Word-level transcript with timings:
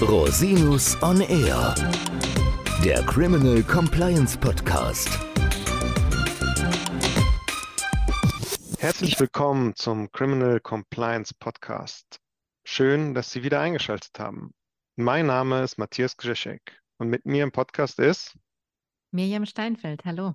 Rosinus 0.00 0.96
on 1.02 1.20
Air, 1.20 1.74
der 2.84 3.04
Criminal 3.06 3.64
Compliance 3.64 4.38
Podcast. 4.38 5.08
Herzlich 8.78 9.18
willkommen 9.18 9.74
zum 9.74 10.12
Criminal 10.12 10.60
Compliance 10.60 11.34
Podcast. 11.34 12.20
Schön, 12.64 13.12
dass 13.12 13.32
Sie 13.32 13.42
wieder 13.42 13.60
eingeschaltet 13.60 14.16
haben. 14.20 14.54
Mein 14.94 15.26
Name 15.26 15.64
ist 15.64 15.78
Matthias 15.78 16.16
Grzeschek 16.16 16.80
und 16.98 17.08
mit 17.08 17.26
mir 17.26 17.42
im 17.42 17.50
Podcast 17.50 17.98
ist 17.98 18.38
Mirjam 19.10 19.46
Steinfeld. 19.46 20.04
Hallo. 20.04 20.34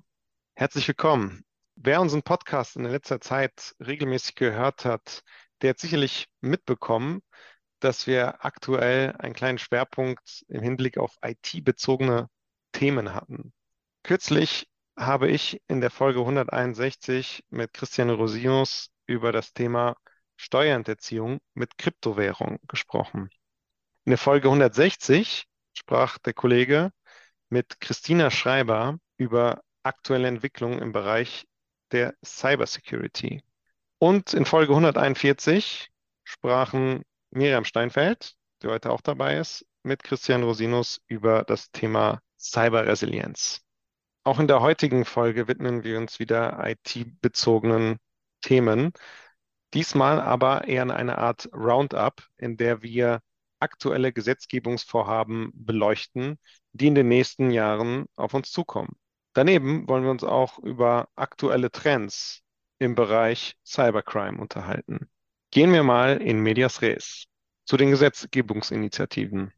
Herzlich 0.56 0.90
willkommen. 0.90 1.46
Wer 1.76 2.02
unseren 2.02 2.22
Podcast 2.22 2.76
in 2.76 2.84
letzter 2.84 3.22
Zeit 3.22 3.74
regelmäßig 3.80 4.36
gehört 4.36 4.84
hat, 4.84 5.24
der 5.62 5.70
hat 5.70 5.80
sicherlich 5.80 6.28
mitbekommen, 6.42 7.22
dass 7.84 8.08
wir 8.08 8.46
aktuell 8.46 9.14
einen 9.20 9.34
kleinen 9.34 9.58
Schwerpunkt 9.58 10.46
im 10.48 10.62
Hinblick 10.62 10.98
auf 10.98 11.18
IT-bezogene 11.22 12.30
Themen 12.72 13.14
hatten. 13.14 13.54
Kürzlich 14.04 14.70
habe 14.98 15.30
ich 15.30 15.62
in 15.68 15.82
der 15.82 15.92
Folge 15.92 16.20
161 16.20 17.44
mit 17.50 17.74
Christian 17.74 18.10
Rosinus 18.10 18.90
über 19.06 19.32
das 19.32 19.54
Thema 19.54 19.96
Steuerhinterziehung 20.38 21.40
mit 21.54 21.78
Kryptowährung 21.78 22.60
gesprochen. 22.68 23.30
In 24.06 24.12
der 24.12 24.18
Folge 24.18 24.48
160 24.48 25.46
sprach 25.74 26.18
der 26.20 26.34
Kollege 26.34 26.92
mit 27.50 27.80
Christina 27.80 28.32
Schreiber 28.32 28.98
über 29.18 29.62
aktuelle 29.84 30.28
Entwicklungen 30.28 30.80
im 30.80 30.92
Bereich 30.92 31.46
der 31.92 32.16
Cybersecurity. 32.24 33.44
Und 34.00 34.34
in 34.34 34.46
Folge 34.46 34.74
141 34.74 35.90
sprachen 36.24 37.04
Miriam 37.36 37.66
Steinfeld, 37.66 38.36
die 38.62 38.68
heute 38.68 38.92
auch 38.92 39.02
dabei 39.02 39.38
ist, 39.38 39.66
mit 39.82 40.04
Christian 40.04 40.44
Rosinus 40.44 41.02
über 41.08 41.44
das 41.44 41.72
Thema 41.72 42.22
Cyberresilienz. 42.40 43.62
Auch 44.24 44.40
in 44.40 44.48
der 44.48 44.62
heutigen 44.62 45.04
Folge 45.04 45.48
widmen 45.48 45.84
wir 45.84 45.98
uns 45.98 46.20
wieder 46.20 46.64
IT-bezogenen 46.64 47.98
Themen. 48.42 48.94
Diesmal 49.74 50.22
aber 50.22 50.68
eher 50.68 50.84
in 50.84 50.92
eine 50.92 51.18
Art 51.18 51.50
Roundup, 51.54 52.24
in 52.38 52.56
der 52.56 52.84
wir 52.84 53.20
aktuelle 53.60 54.14
Gesetzgebungsvorhaben 54.14 55.52
beleuchten, 55.56 56.38
die 56.74 56.88
in 56.88 56.96
den 56.96 57.08
nächsten 57.08 57.50
Jahren 57.50 58.06
auf 58.16 58.36
uns 58.36 58.52
zukommen. 58.52 58.96
Daneben 59.34 59.88
wollen 59.88 60.04
wir 60.04 60.12
uns 60.12 60.24
auch 60.24 60.60
über 60.60 61.10
aktuelle 61.16 61.72
Trends 61.72 62.44
im 62.78 62.94
Bereich 62.94 63.56
Cybercrime 63.66 64.40
unterhalten. 64.40 65.10
Gehen 65.54 65.72
wir 65.72 65.84
mal 65.84 66.20
in 66.20 66.40
Medias 66.40 66.82
Res 66.82 67.26
zu 67.66 67.78
den 67.78 67.92
Gesetzgebungsinitiativen. 67.92 69.54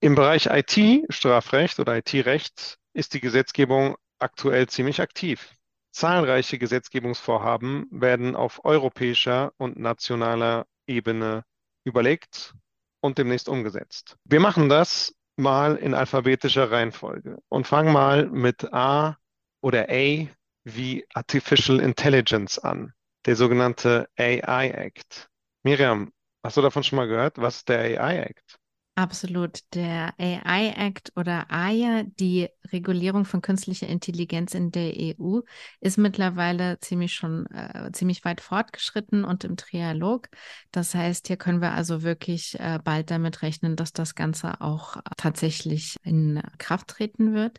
Im 0.00 0.14
Bereich 0.14 0.50
IT-Strafrecht 0.50 1.80
oder 1.80 1.96
IT-Recht 1.96 2.76
ist 2.92 3.14
die 3.14 3.22
Gesetzgebung 3.22 3.96
aktuell 4.18 4.68
ziemlich 4.68 5.00
aktiv. 5.00 5.54
Zahlreiche 5.92 6.58
Gesetzgebungsvorhaben 6.58 7.86
werden 7.90 8.36
auf 8.36 8.66
europäischer 8.66 9.54
und 9.56 9.78
nationaler 9.78 10.66
Ebene 10.86 11.46
überlegt 11.84 12.54
und 13.00 13.16
demnächst 13.16 13.48
umgesetzt. 13.48 14.18
Wir 14.26 14.40
machen 14.40 14.68
das 14.68 15.14
mal 15.36 15.76
in 15.76 15.94
alphabetischer 15.94 16.70
Reihenfolge 16.70 17.38
und 17.48 17.66
fangen 17.66 17.94
mal 17.94 18.26
mit 18.26 18.74
A 18.74 19.16
oder 19.62 19.86
A 19.88 20.26
wie 20.64 21.06
Artificial 21.14 21.80
Intelligence 21.80 22.58
an, 22.58 22.92
der 23.24 23.36
sogenannte 23.36 24.06
AI 24.18 24.68
Act. 24.68 25.29
Miriam, 25.62 26.12
hast 26.42 26.56
du 26.58 26.62
davon 26.62 26.82
schon 26.84 26.96
mal 26.96 27.08
gehört? 27.08 27.38
Was 27.38 27.56
ist 27.58 27.68
der 27.70 28.00
AI 28.02 28.18
Act? 28.18 28.58
Absolut. 28.96 29.60
Der 29.72 30.12
AI 30.18 30.74
Act 30.76 31.12
oder 31.16 31.50
AIA, 31.50 32.02
die 32.02 32.48
Regulierung 32.70 33.24
von 33.24 33.40
künstlicher 33.40 33.86
Intelligenz 33.86 34.52
in 34.52 34.72
der 34.72 34.94
EU, 34.94 35.40
ist 35.80 35.96
mittlerweile 35.96 36.78
ziemlich 36.80 37.14
schon 37.14 37.46
äh, 37.46 37.90
ziemlich 37.92 38.24
weit 38.26 38.42
fortgeschritten 38.42 39.24
und 39.24 39.44
im 39.44 39.56
Trialog. 39.56 40.28
Das 40.70 40.94
heißt, 40.94 41.28
hier 41.28 41.38
können 41.38 41.62
wir 41.62 41.72
also 41.72 42.02
wirklich 42.02 42.60
äh, 42.60 42.78
bald 42.84 43.10
damit 43.10 43.40
rechnen, 43.40 43.74
dass 43.74 43.94
das 43.94 44.14
Ganze 44.14 44.60
auch 44.60 44.98
tatsächlich 45.16 45.96
in 46.02 46.42
Kraft 46.58 46.88
treten 46.88 47.32
wird. 47.32 47.58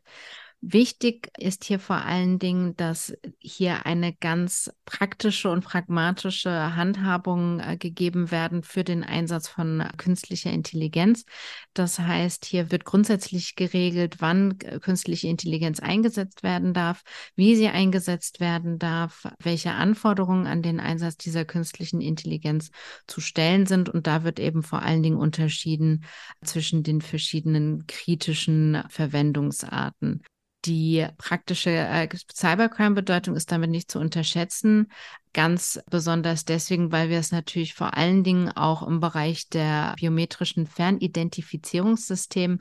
Wichtig 0.64 1.32
ist 1.40 1.64
hier 1.64 1.80
vor 1.80 1.96
allen 1.96 2.38
Dingen, 2.38 2.76
dass 2.76 3.18
hier 3.40 3.88
eine 3.88 4.14
ganz 4.14 4.72
praktische 4.86 5.50
und 5.50 5.64
pragmatische 5.64 6.76
Handhabung 6.76 7.60
äh, 7.60 7.78
gegeben 7.78 8.30
werden 8.30 8.62
für 8.62 8.84
den 8.84 9.04
Einsatz 9.04 9.48
von 9.48 9.84
künstlicher 9.98 10.52
Intelligenz. 10.52 11.26
Das 11.74 11.98
heißt, 11.98 12.46
hier 12.46 12.70
wird 12.70 12.86
grundsätzlich 12.86 13.56
geregelt, 13.56 14.18
wann 14.20 14.60
äh, 14.60 14.80
künstliche 14.80 15.30
Intelligenz 15.30 15.80
eingesetzt 15.80 16.44
werden 16.44 16.76
darf, 16.76 17.02
wie 17.36 17.56
sie 17.56 17.68
eingesetzt 17.68 18.40
werden 18.40 18.78
darf, 18.78 19.26
welche 19.42 19.72
Anforderungen 19.72 20.46
an 20.46 20.62
den 20.62 20.80
Einsatz 20.80 21.18
dieser 21.18 21.44
künstlichen 21.44 22.02
Intelligenz 22.02 22.70
zu 23.08 23.20
stellen 23.20 23.66
sind. 23.66 23.90
Und 23.90 24.06
da 24.06 24.24
wird 24.24 24.40
eben 24.40 24.62
vor 24.62 24.84
allen 24.84 25.02
Dingen 25.02 25.18
unterschieden 25.18 26.06
zwischen 26.46 26.84
den 26.84 27.02
verschiedenen 27.02 27.88
kritischen 27.88 28.84
Verwendungsarten. 28.90 30.22
Die 30.66 31.08
praktische 31.18 31.72
äh, 31.72 32.08
Cybercrime-Bedeutung 32.34 33.36
ist 33.36 33.52
damit 33.52 33.72
nicht 33.72 33.90
zu 33.90 34.00
unterschätzen. 34.00 34.92
Ganz 35.34 35.80
besonders 35.90 36.46
deswegen, 36.46 36.92
weil 36.92 37.10
wir 37.10 37.18
es 37.18 37.32
natürlich 37.32 37.74
vor 37.74 37.96
allen 37.98 38.24
Dingen 38.24 38.50
auch 38.50 38.86
im 38.86 39.00
Bereich 39.00 39.50
der 39.50 39.96
biometrischen 39.98 40.68
Fernidentifizierungssysteme 40.68 42.60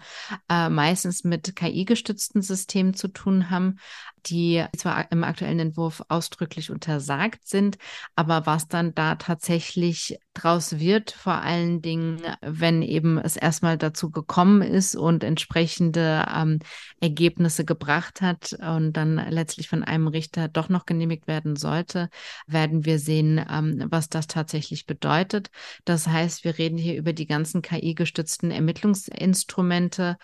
äh, 0.49 0.69
meistens 0.71 1.25
mit 1.25 1.55
KI-gestützten 1.57 2.41
Systemen 2.43 2.95
zu 2.95 3.09
tun 3.09 3.51
haben, 3.51 3.79
die 4.27 4.65
zwar 4.77 5.11
im 5.11 5.25
aktuellen 5.25 5.59
Entwurf 5.59 6.03
ausdrücklich 6.09 6.71
untersagt 6.71 7.47
sind, 7.47 7.79
aber 8.15 8.47
was 8.47 8.69
dann 8.69 8.95
da 8.95 9.17
tatsächlich 9.17 10.19
draus 10.35 10.79
wird, 10.79 11.11
vor 11.11 11.35
allen 11.35 11.83
Dingen, 11.83 12.23
wenn 12.41 12.83
eben 12.83 13.19
es 13.19 13.37
erstmal 13.37 13.77
dazu 13.77 14.11
gekommen 14.11 14.63
ist 14.63 14.97
und 14.97 15.25
entsprechende 15.25 16.25
ähm, 16.35 16.61
Ergebnisse 17.01 17.65
gebracht 17.65 18.23
hat 18.23 18.57
und 18.61 18.93
dann 18.93 19.17
letztlich 19.31 19.69
von 19.69 19.83
einem 19.83 20.07
Richter 20.07 20.49
doch 20.49 20.69
noch 20.69 20.87
genehmigt 20.87 21.27
werden 21.27 21.57
sollte, 21.57 22.09
werden 22.47 22.85
wir 22.85 22.99
sehen, 22.99 23.45
ähm, 23.51 23.87
was 23.91 24.09
das 24.09 24.27
tatsächlich 24.27 24.87
bedeutet. 24.87 25.51
Das 25.85 26.07
heißt, 26.07 26.45
wir 26.45 26.59
reden 26.59 26.79
hier 26.79 26.97
über 26.97 27.13
die 27.13 27.27
ganzen 27.27 27.63
KI-gestützten 27.63 28.51
Ermittlungsinstrumente, 28.51 30.17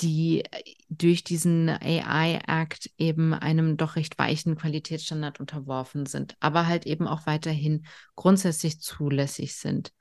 die 0.00 0.44
durch 0.88 1.24
diesen 1.24 1.68
AI-Act 1.68 2.90
eben 2.98 3.32
einem 3.34 3.76
doch 3.76 3.96
recht 3.96 4.18
weichen 4.18 4.56
Qualitätsstandard 4.56 5.40
unterworfen 5.40 6.06
sind, 6.06 6.36
aber 6.40 6.66
halt 6.66 6.86
eben 6.86 7.06
auch 7.06 7.26
weiterhin 7.26 7.86
grundsätzlich 8.16 8.80
zulässig 8.80 9.56
sind. 9.56 9.92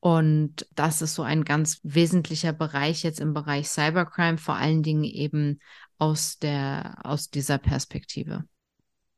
Und 0.00 0.66
das 0.74 1.02
ist 1.02 1.14
so 1.14 1.22
ein 1.22 1.44
ganz 1.44 1.80
wesentlicher 1.82 2.52
Bereich 2.52 3.02
jetzt 3.02 3.20
im 3.20 3.34
Bereich 3.34 3.68
Cybercrime, 3.68 4.38
vor 4.38 4.54
allen 4.54 4.82
Dingen 4.82 5.04
eben 5.04 5.60
aus 5.98 6.38
der, 6.38 6.98
aus 7.02 7.30
dieser 7.30 7.58
Perspektive. 7.58 8.44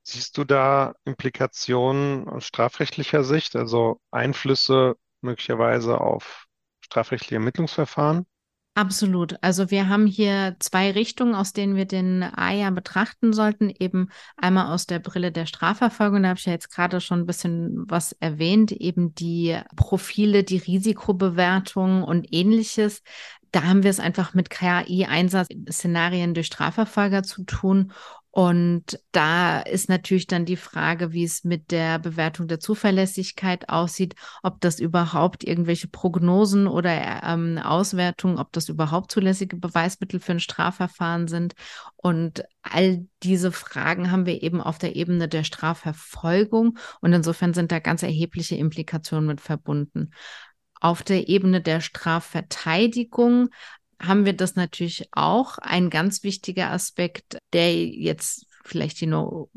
Siehst 0.03 0.39
du 0.39 0.45
da 0.45 0.95
Implikationen 1.05 2.27
aus 2.29 2.47
strafrechtlicher 2.47 3.25
Sicht, 3.25 3.57
also 3.57 4.01
Einflüsse 4.11 4.97
möglicherweise 5.21 6.01
auf 6.01 6.47
strafrechtliche 6.81 7.37
Ermittlungsverfahren? 7.37 8.27
Absolut. 8.81 9.37
Also 9.43 9.71
wir 9.71 9.91
haben 9.91 10.07
hier 10.07 10.57
zwei 10.59 10.91
Richtungen, 10.93 11.35
aus 11.35 11.53
denen 11.53 11.77
wir 11.77 11.85
den 11.85 12.23
AIA 12.23 12.71
betrachten 12.71 13.35
sollten. 13.35 13.69
Eben 13.69 14.09
einmal 14.39 14.73
aus 14.73 14.87
der 14.87 15.01
Brille 15.01 15.31
der 15.33 15.45
Strafverfolgung, 15.45 16.23
da 16.23 16.31
habe 16.31 16.39
ich 16.39 16.47
ja 16.47 16.53
jetzt 16.55 16.71
gerade 16.71 17.03
schon 17.03 17.21
ein 17.21 17.27
bisschen 17.27 17.85
was 17.91 18.13
erwähnt, 18.21 18.73
eben 18.73 19.15
die 19.15 19.61
Profile, 19.77 20.45
die 20.45 20.57
Risikobewertung 20.57 22.03
und 22.05 22.33
ähnliches. 22.33 23.03
Da 23.53 23.65
haben 23.65 23.83
wir 23.83 23.91
es 23.91 24.01
einfach 24.01 24.33
mit 24.33 24.49
KI-Einsatzszenarien 24.49 26.33
durch 26.33 26.47
Strafverfolger 26.47 27.23
zu 27.23 27.45
tun. 27.45 27.93
Und 28.33 29.01
da 29.11 29.61
ist 29.61 29.89
natürlich 29.89 30.29
dann 30.29 30.45
die 30.45 30.57
Frage, 30.57 31.13
wie 31.13 31.25
es 31.25 31.43
mit 31.43 31.73
der 31.73 31.99
Bewertung 31.99 32.47
der 32.47 32.61
Zuverlässigkeit 32.61 33.69
aussieht, 33.69 34.15
ob 34.45 34.61
das 34.61 34.79
überhaupt 34.79 35.43
irgendwelche 35.43 35.89
Prognosen 35.89 36.69
oder 36.69 37.23
ähm, 37.25 37.59
Auswertungen, 37.59 38.39
ob 38.39 38.53
das 38.53 38.69
überhaupt 38.69 39.11
zulässige 39.11 39.57
Beweismittel 39.57 40.21
für 40.21 40.33
ein 40.33 40.41
Strafverfahren 40.41 41.27
sind. 41.27 41.55
Und 41.97 42.45
all 42.63 43.05
diese 43.25 43.51
Fragen 43.51 44.13
haben 44.13 44.27
wir 44.27 44.43
eben 44.45 44.61
auf 44.61 44.79
der 44.79 44.95
Ebene 44.95 45.27
der 45.27 45.43
Strafverfolgung. 45.43 46.79
Und 47.01 47.13
insofern 47.13 47.53
sind 47.53 47.73
da 47.73 47.81
ganz 47.81 48.05
erhebliche 48.05 48.55
Implikationen 48.55 49.27
mit 49.27 49.41
verbunden. 49.41 50.13
Auf 50.81 51.03
der 51.03 51.29
Ebene 51.29 51.61
der 51.61 51.81
Strafverteidigung 51.81 53.51
haben 54.01 54.25
wir 54.25 54.33
das 54.33 54.57
natürlich 54.57 55.09
auch. 55.13 55.59
Ein 55.59 55.91
ganz 55.91 56.23
wichtiger 56.23 56.71
Aspekt, 56.71 57.39
der 57.53 57.85
jetzt 57.87 58.47
vielleicht 58.65 59.01
die 59.01 59.07
nur 59.07 59.49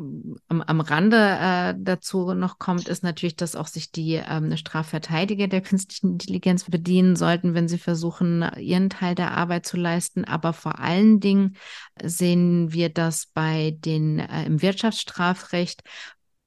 am, 0.48 0.62
am 0.62 0.82
Rande 0.82 1.18
äh, 1.18 1.76
dazu 1.78 2.34
noch 2.34 2.58
kommt, 2.58 2.88
ist 2.88 3.04
natürlich, 3.04 3.36
dass 3.36 3.56
auch 3.56 3.68
sich 3.68 3.92
die 3.92 4.14
ähm, 4.14 4.56
Strafverteidiger 4.56 5.48
der 5.48 5.62
künstlichen 5.62 6.14
Intelligenz 6.14 6.64
bedienen 6.64 7.16
sollten, 7.16 7.54
wenn 7.54 7.68
sie 7.68 7.78
versuchen, 7.78 8.50
ihren 8.58 8.90
Teil 8.90 9.16
der 9.16 9.32
Arbeit 9.38 9.66
zu 9.66 9.78
leisten. 9.78 10.26
Aber 10.26 10.54
vor 10.54 10.80
allen 10.80 11.20
Dingen 11.20 11.56
sehen 12.02 12.74
wir 12.74 12.90
das 12.90 13.28
bei 13.28 13.78
den 13.80 14.20
äh, 14.20 14.46
im 14.46 14.62
Wirtschaftsstrafrecht 14.62 15.84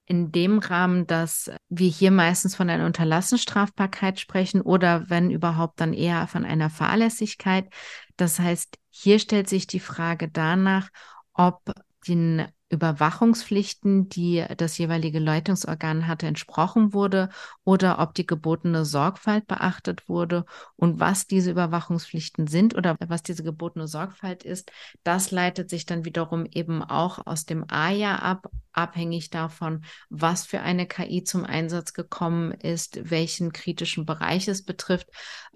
in 0.06 0.30
dem 0.30 0.58
Rahmen, 0.58 1.06
dass 1.06 1.50
wir 1.68 1.88
hier 1.88 2.10
meistens 2.10 2.54
von 2.54 2.70
einer 2.70 2.86
Unterlassenstrafbarkeit 2.86 4.20
sprechen 4.20 4.60
oder 4.60 5.10
wenn 5.10 5.30
überhaupt 5.30 5.80
dann 5.80 5.92
eher 5.92 6.26
von 6.28 6.44
einer 6.44 6.70
Fahrlässigkeit. 6.70 7.68
Das 8.16 8.38
heißt, 8.38 8.78
hier 8.88 9.18
stellt 9.18 9.48
sich 9.48 9.66
die 9.66 9.80
Frage 9.80 10.28
danach, 10.28 10.88
ob 11.32 11.72
den 12.06 12.46
Überwachungspflichten, 12.68 14.08
die 14.08 14.44
das 14.56 14.76
jeweilige 14.76 15.20
Leitungsorgan 15.20 16.08
hatte, 16.08 16.26
entsprochen 16.26 16.92
wurde 16.92 17.28
oder 17.64 18.00
ob 18.00 18.14
die 18.14 18.26
gebotene 18.26 18.84
Sorgfalt 18.84 19.46
beachtet 19.46 20.08
wurde 20.08 20.44
und 20.74 20.98
was 20.98 21.28
diese 21.28 21.52
Überwachungspflichten 21.52 22.48
sind 22.48 22.74
oder 22.74 22.96
was 23.06 23.22
diese 23.22 23.44
gebotene 23.44 23.86
Sorgfalt 23.86 24.42
ist, 24.42 24.72
das 25.04 25.30
leitet 25.30 25.70
sich 25.70 25.86
dann 25.86 26.04
wiederum 26.04 26.44
eben 26.44 26.82
auch 26.82 27.24
aus 27.24 27.46
dem 27.46 27.64
AJA 27.68 28.16
ab, 28.16 28.50
abhängig 28.72 29.30
davon, 29.30 29.84
was 30.10 30.44
für 30.44 30.60
eine 30.60 30.86
KI 30.86 31.22
zum 31.22 31.44
Einsatz 31.44 31.92
gekommen 31.92 32.52
ist, 32.52 33.10
welchen 33.10 33.52
kritischen 33.52 34.06
Bereich 34.06 34.48
es 34.48 34.64
betrifft, 34.64 35.08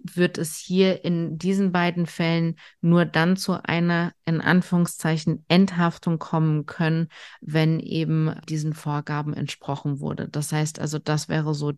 wird 0.03 0.39
es 0.39 0.57
hier 0.57 1.05
in 1.05 1.39
diesen 1.39 1.73
beiden 1.73 2.07
Fällen 2.07 2.57
nur 2.81 3.05
dann 3.05 3.37
zu 3.37 3.63
einer 3.63 4.13
in 4.25 4.41
Anführungszeichen 4.41 5.45
Enthaftung 5.49 6.19
kommen 6.19 6.67
können, 6.67 7.00
wenn 7.41 7.81
eben 7.81 8.35
diesen 8.49 8.75
Vorgaben 8.75 9.35
entsprochen 9.35 10.01
wurde. 10.01 10.29
Das 10.29 10.53
heißt 10.53 10.79
also, 10.81 10.99
das 10.99 11.29
wäre 11.29 11.55
so 11.55 11.73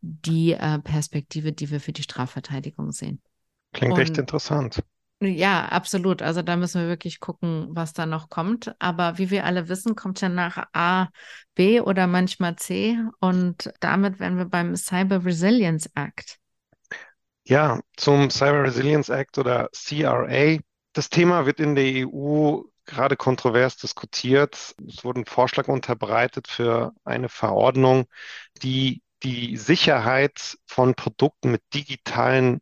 die 0.00 0.52
äh, 0.52 0.78
Perspektive, 0.78 1.52
die 1.52 1.70
wir 1.70 1.80
für 1.80 1.92
die 1.92 2.02
Strafverteidigung 2.02 2.92
sehen. 2.92 3.20
Klingt 3.72 3.94
Und 3.94 4.00
echt 4.00 4.18
interessant. 4.18 4.82
Ja, 5.20 5.64
absolut. 5.66 6.22
Also 6.22 6.42
da 6.42 6.56
müssen 6.56 6.80
wir 6.80 6.88
wirklich 6.88 7.18
gucken, 7.18 7.68
was 7.70 7.92
da 7.92 8.06
noch 8.06 8.28
kommt. 8.28 8.72
Aber 8.78 9.18
wie 9.18 9.30
wir 9.30 9.44
alle 9.44 9.68
wissen, 9.68 9.96
kommt 9.96 10.20
ja 10.20 10.28
nach 10.28 10.64
A, 10.72 11.08
B 11.56 11.80
oder 11.80 12.06
manchmal 12.06 12.54
C. 12.54 12.96
Und 13.18 13.72
damit 13.80 14.20
wären 14.20 14.38
wir 14.38 14.44
beim 14.44 14.76
Cyber 14.76 15.24
Resilience 15.24 15.90
Act. 15.96 16.38
Ja, 17.44 17.80
zum 17.96 18.30
Cyber 18.30 18.62
Resilience 18.62 19.08
Act 19.08 19.38
oder 19.38 19.68
CRA. 19.72 20.58
Das 20.92 21.10
Thema 21.10 21.46
wird 21.46 21.58
in 21.58 21.74
der 21.74 21.84
EU 21.84 22.62
gerade 22.88 23.16
kontrovers 23.16 23.76
diskutiert. 23.76 24.74
Es 24.88 25.04
wurde 25.04 25.20
ein 25.20 25.26
Vorschlag 25.26 25.68
unterbreitet 25.68 26.48
für 26.48 26.92
eine 27.04 27.28
Verordnung, 27.28 28.06
die 28.62 29.02
die 29.22 29.56
Sicherheit 29.56 30.58
von 30.66 30.94
Produkten 30.94 31.50
mit 31.52 31.62
digitalen 31.74 32.60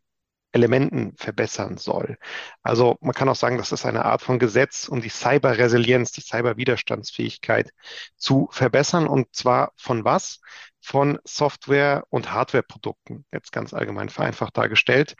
Elementen 0.52 1.14
verbessern 1.16 1.76
soll. 1.76 2.16
Also 2.62 2.96
man 3.00 3.14
kann 3.14 3.28
auch 3.28 3.36
sagen, 3.36 3.58
das 3.58 3.72
ist 3.72 3.84
eine 3.84 4.06
Art 4.06 4.22
von 4.22 4.38
Gesetz, 4.38 4.88
um 4.88 5.02
die 5.02 5.10
Cyberresilienz, 5.10 6.12
die 6.12 6.22
Cyberwiderstandsfähigkeit 6.22 7.72
zu 8.16 8.48
verbessern. 8.50 9.06
Und 9.06 9.34
zwar 9.34 9.72
von 9.76 10.04
was? 10.04 10.40
Von 10.80 11.18
Software- 11.24 12.04
und 12.10 12.32
Hardwareprodukten, 12.32 13.26
jetzt 13.32 13.52
ganz 13.52 13.74
allgemein 13.74 14.08
vereinfacht 14.08 14.56
dargestellt. 14.56 15.14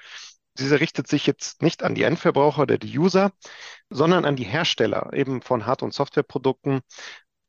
Diese 0.59 0.81
richtet 0.81 1.09
sich 1.09 1.27
jetzt 1.27 1.63
nicht 1.63 1.83
an 1.83 1.95
die 1.95 2.03
Endverbraucher 2.05 2.63
oder 2.63 2.79
die 2.79 2.99
User, 2.99 3.33
sondern 3.91 4.25
an 4.25 4.37
die 4.37 4.45
Hersteller 4.45 5.13
eben 5.13 5.43
von 5.43 5.67
Hard- 5.67 5.83
und 5.83 5.95
Softwareprodukten, 5.95 6.81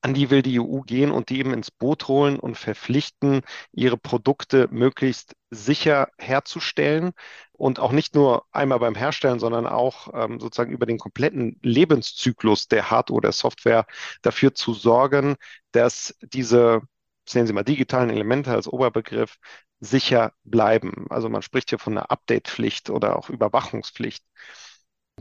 an 0.02 0.14
die 0.14 0.30
will 0.30 0.42
die 0.42 0.60
EU 0.60 0.82
gehen 0.82 1.12
und 1.12 1.30
die 1.30 1.40
eben 1.40 1.54
ins 1.54 1.72
Boot 1.72 2.08
holen 2.08 2.40
und 2.40 2.56
verpflichten, 2.58 3.42
ihre 3.72 3.98
Produkte 3.98 4.68
möglichst 4.72 5.36
sicher 5.50 6.10
herzustellen 6.18 7.12
und 7.54 7.80
auch 7.80 7.92
nicht 7.92 8.16
nur 8.16 8.46
einmal 8.52 8.80
beim 8.80 8.96
Herstellen, 8.96 9.40
sondern 9.40 9.66
auch 9.68 10.10
ähm, 10.14 10.40
sozusagen 10.40 10.72
über 10.72 10.86
den 10.86 11.00
kompletten 11.00 11.60
Lebenszyklus 11.64 12.68
der 12.68 12.92
Hardware 12.92 13.18
oder 13.18 13.32
Software 13.32 13.86
dafür 14.22 14.54
zu 14.54 14.74
sorgen, 14.74 15.36
dass 15.72 16.16
diese, 16.22 16.82
sehen 17.28 17.48
Sie 17.48 17.54
mal, 17.54 17.64
digitalen 17.64 18.10
Elemente 18.10 18.52
als 18.52 18.68
Oberbegriff 18.68 19.38
sicher 19.80 20.34
bleiben. 20.44 21.06
Also 21.10 21.30
man 21.30 21.42
spricht 21.42 21.70
hier 21.70 21.80
von 21.80 21.98
einer 21.98 22.12
Update-Pflicht 22.12 22.90
oder 22.90 23.18
auch 23.18 23.30
Überwachungspflicht, 23.30 24.24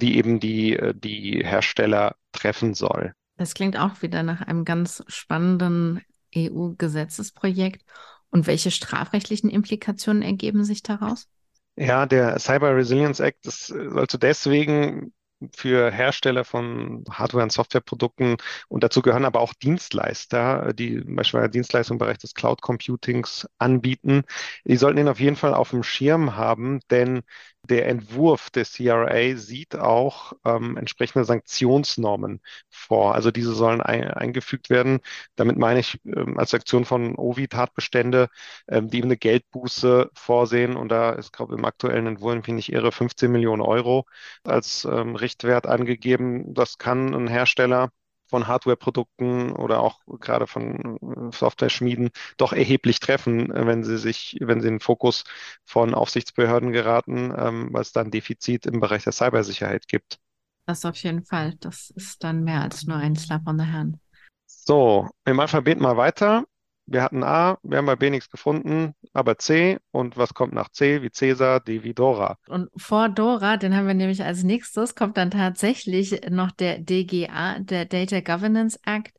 die 0.00 0.16
eben 0.16 0.40
die, 0.40 0.74
äh, 0.74 0.94
die 0.94 1.42
Hersteller 1.44 2.16
treffen 2.32 2.74
soll. 2.74 3.14
Das 3.36 3.54
klingt 3.54 3.78
auch 3.78 4.02
wieder 4.02 4.22
nach 4.22 4.40
einem 4.40 4.64
ganz 4.64 5.04
spannenden 5.08 6.00
EU-Gesetzesprojekt. 6.34 7.84
Und 8.30 8.46
welche 8.46 8.70
strafrechtlichen 8.70 9.50
Implikationen 9.50 10.22
ergeben 10.22 10.64
sich 10.64 10.82
daraus? 10.82 11.28
Ja, 11.76 12.06
der 12.06 12.38
Cyber 12.38 12.74
Resilience 12.74 13.20
Act 13.20 13.46
das 13.46 13.66
sollte 13.66 14.18
deswegen 14.18 15.12
für 15.54 15.90
Hersteller 15.90 16.44
von 16.44 17.04
Hardware- 17.10 17.42
und 17.44 17.52
Softwareprodukten 17.52 18.36
und 18.68 18.82
dazu 18.84 19.02
gehören 19.02 19.24
aber 19.24 19.40
auch 19.40 19.52
Dienstleister, 19.54 20.72
die 20.72 21.00
beispielsweise 21.00 21.50
Dienstleistungen 21.50 21.96
im 21.96 22.06
Bereich 22.06 22.18
des 22.18 22.34
Cloud 22.34 22.62
Computings 22.62 23.46
anbieten. 23.58 24.22
Die 24.64 24.76
sollten 24.76 24.98
ihn 24.98 25.08
auf 25.08 25.20
jeden 25.20 25.36
Fall 25.36 25.54
auf 25.54 25.70
dem 25.70 25.82
Schirm 25.82 26.36
haben, 26.36 26.80
denn 26.90 27.22
der 27.66 27.88
Entwurf 27.88 28.50
des 28.50 28.72
CRA 28.74 29.36
sieht 29.36 29.76
auch 29.76 30.32
ähm, 30.44 30.76
entsprechende 30.76 31.24
Sanktionsnormen 31.24 32.40
vor. 32.70 33.14
Also 33.14 33.30
diese 33.30 33.52
sollen 33.54 33.80
ein, 33.80 34.04
eingefügt 34.10 34.70
werden. 34.70 35.00
Damit 35.36 35.56
meine 35.58 35.80
ich 35.80 36.00
ähm, 36.04 36.38
als 36.38 36.50
Sanktion 36.50 36.84
von 36.84 37.16
OVI-Tatbestände, 37.16 38.28
ähm, 38.68 38.88
die 38.88 39.02
eine 39.02 39.16
Geldbuße 39.16 40.10
vorsehen. 40.14 40.76
Und 40.76 40.88
da 40.90 41.10
ist, 41.12 41.32
glaube 41.32 41.54
ich, 41.54 41.58
im 41.58 41.64
aktuellen 41.64 42.06
Entwurf, 42.06 42.32
wenn 42.34 42.40
ich 42.40 42.48
nicht 42.48 42.72
irre, 42.72 42.92
15 42.92 43.30
Millionen 43.30 43.62
Euro 43.62 44.06
als 44.44 44.84
ähm, 44.84 45.16
Richtwert 45.16 45.66
angegeben. 45.66 46.54
Das 46.54 46.78
kann 46.78 47.14
ein 47.14 47.28
Hersteller 47.28 47.90
von 48.26 48.46
Hardware-Produkten 48.46 49.52
oder 49.52 49.80
auch 49.80 50.00
gerade 50.20 50.46
von 50.46 50.96
äh, 51.30 51.36
Software-Schmieden 51.36 52.10
doch 52.36 52.52
erheblich 52.52 53.00
treffen, 53.00 53.50
äh, 53.52 53.66
wenn 53.66 53.84
sie 53.84 53.98
sich, 53.98 54.36
wenn 54.40 54.60
sie 54.60 54.68
in 54.68 54.74
den 54.74 54.80
Fokus 54.80 55.24
von 55.64 55.94
Aufsichtsbehörden 55.94 56.72
geraten, 56.72 57.32
ähm, 57.36 57.68
weil 57.72 57.82
es 57.82 57.92
dann 57.92 58.10
Defizit 58.10 58.66
im 58.66 58.80
Bereich 58.80 59.04
der 59.04 59.12
Cybersicherheit 59.12 59.88
gibt. 59.88 60.18
Das 60.66 60.84
auf 60.84 60.96
jeden 60.96 61.24
Fall. 61.24 61.54
Das 61.60 61.90
ist 61.90 62.24
dann 62.24 62.42
mehr 62.42 62.62
als 62.62 62.86
nur 62.86 62.96
ein 62.96 63.14
Slap 63.14 63.46
on 63.46 63.58
the 63.58 63.66
hand. 63.66 63.98
So, 64.46 65.08
im 65.24 65.38
Alphabet 65.38 65.80
mal 65.80 65.96
weiter. 65.96 66.44
Wir 66.86 67.02
hatten 67.02 67.24
A, 67.24 67.58
wir 67.62 67.78
haben 67.78 67.86
bei 67.86 67.96
B 67.96 68.10
nichts 68.10 68.30
gefunden, 68.30 68.94
aber 69.12 69.38
C. 69.38 69.78
Und 69.90 70.16
was 70.16 70.34
kommt 70.34 70.52
nach 70.52 70.68
C? 70.70 71.02
Wie 71.02 71.10
Cäsar, 71.10 71.60
D 71.60 71.82
wie 71.82 71.94
Dora. 71.94 72.38
Und 72.48 72.68
vor 72.76 73.08
Dora, 73.08 73.56
den 73.56 73.74
haben 73.74 73.88
wir 73.88 73.94
nämlich 73.94 74.22
als 74.22 74.44
nächstes, 74.44 74.94
kommt 74.94 75.16
dann 75.16 75.32
tatsächlich 75.32 76.20
noch 76.30 76.52
der 76.52 76.78
DGA, 76.78 77.58
der 77.58 77.86
Data 77.86 78.20
Governance 78.20 78.78
Act. 78.84 79.16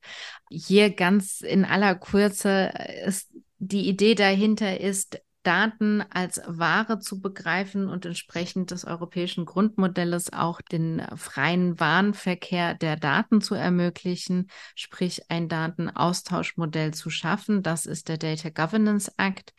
Hier 0.50 0.92
ganz 0.92 1.42
in 1.42 1.66
aller 1.66 1.96
Kürze 1.96 2.72
ist 3.06 3.32
die 3.60 3.90
Idee 3.90 4.16
dahinter 4.16 4.80
ist, 4.80 5.20
Daten 5.48 6.04
als 6.10 6.42
Ware 6.46 7.00
zu 7.00 7.22
begreifen 7.22 7.88
und 7.88 8.06
entsprechend 8.06 8.72
des 8.72 8.84
europäischen 8.84 9.46
Grundmodells 9.46 10.34
auch 10.34 10.60
den 10.60 11.02
freien 11.16 11.80
Warenverkehr 11.80 12.74
der 12.74 12.98
Daten 12.98 13.40
zu 13.40 13.56
ermöglichen, 13.56 14.50
sprich 14.76 15.32
ein 15.32 15.48
Datenaustauschmodell 15.48 16.94
zu 16.94 17.10
schaffen. 17.10 17.64
Das 17.64 17.86
ist 17.86 18.10
der 18.10 18.18
Data 18.18 18.50
Governance 18.50 19.10
Act. 19.16 19.54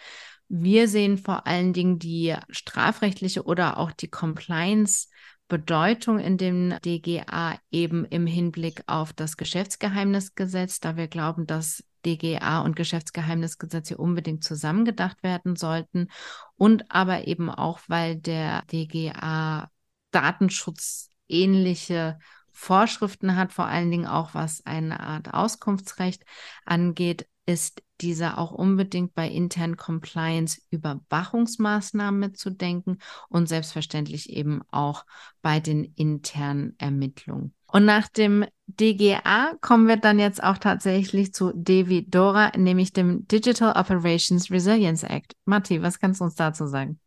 Wir 0.51 0.89
sehen 0.89 1.17
vor 1.17 1.47
allen 1.47 1.73
Dingen 1.73 1.99
die 1.99 2.37
strafrechtliche 2.51 3.45
oder 3.45 3.79
auch 3.79 3.93
die 3.93 4.09
Compliance 4.09 5.09
Bedeutung 5.49 6.19
in 6.19 6.37
dem 6.37 6.75
DGA 6.85 7.59
eben 7.71 8.05
im 8.05 8.27
Hinblick 8.27 8.83
auf 8.87 9.15
das 9.15 9.39
Geschäftsgeheimnisgesetz, 9.39 10.81
da 10.81 10.99
wir 10.99 11.09
glauben, 11.09 11.47
dass 11.47 11.83
DGA 12.17 12.61
und 12.61 12.77
Geschäftsgeheimnisgesetz 12.77 13.89
hier 13.89 14.01
unbedingt 14.01 14.45
zusammengedacht 14.45 15.23
werden 15.23 15.57
sollten 15.57 16.09
und 16.57 16.91
aber 16.91 17.27
eben 17.27 17.51
auch, 17.51 17.81
weil 17.89 18.17
der 18.17 18.63
DGA 18.73 19.71
datenschutzähnliche 20.11 22.19
Vorschriften 22.53 23.37
hat, 23.37 23.53
vor 23.53 23.67
allen 23.67 23.91
Dingen 23.91 24.07
auch 24.07 24.35
was 24.35 24.65
eine 24.67 25.01
Art 25.01 25.33
Auskunftsrecht 25.33 26.25
angeht, 26.65 27.29
ist 27.47 27.83
dieser 28.01 28.39
auch 28.39 28.53
unbedingt 28.53 29.15
bei 29.15 29.29
internen 29.29 29.77
Compliance 29.77 30.61
Überwachungsmaßnahmen 30.71 32.19
mitzudenken 32.19 32.99
und 33.29 33.49
selbstverständlich 33.49 34.31
eben 34.31 34.63
auch 34.71 35.05
bei 35.41 35.61
den 35.61 35.85
internen 35.85 36.75
Ermittlungen. 36.79 37.55
Und 37.71 37.85
nach 37.85 38.09
dem 38.09 38.47
DGA 38.67 39.55
kommen 39.61 39.89
wir 39.89 39.97
dann 39.97 40.19
jetzt 40.19 40.43
auch 40.43 40.59
tatsächlich 40.59 41.33
zu 41.33 41.53
DVDORA, 41.55 42.53
nämlich 42.57 42.93
dem 42.93 43.27
Digital 43.29 43.79
Operations 43.79 44.51
Resilience 44.51 45.03
Act. 45.03 45.35
Matti, 45.45 45.83
was 45.83 45.99
kannst 45.99 46.21
du 46.21 46.25
uns 46.25 46.35
dazu 46.35 46.67
sagen? 46.67 46.99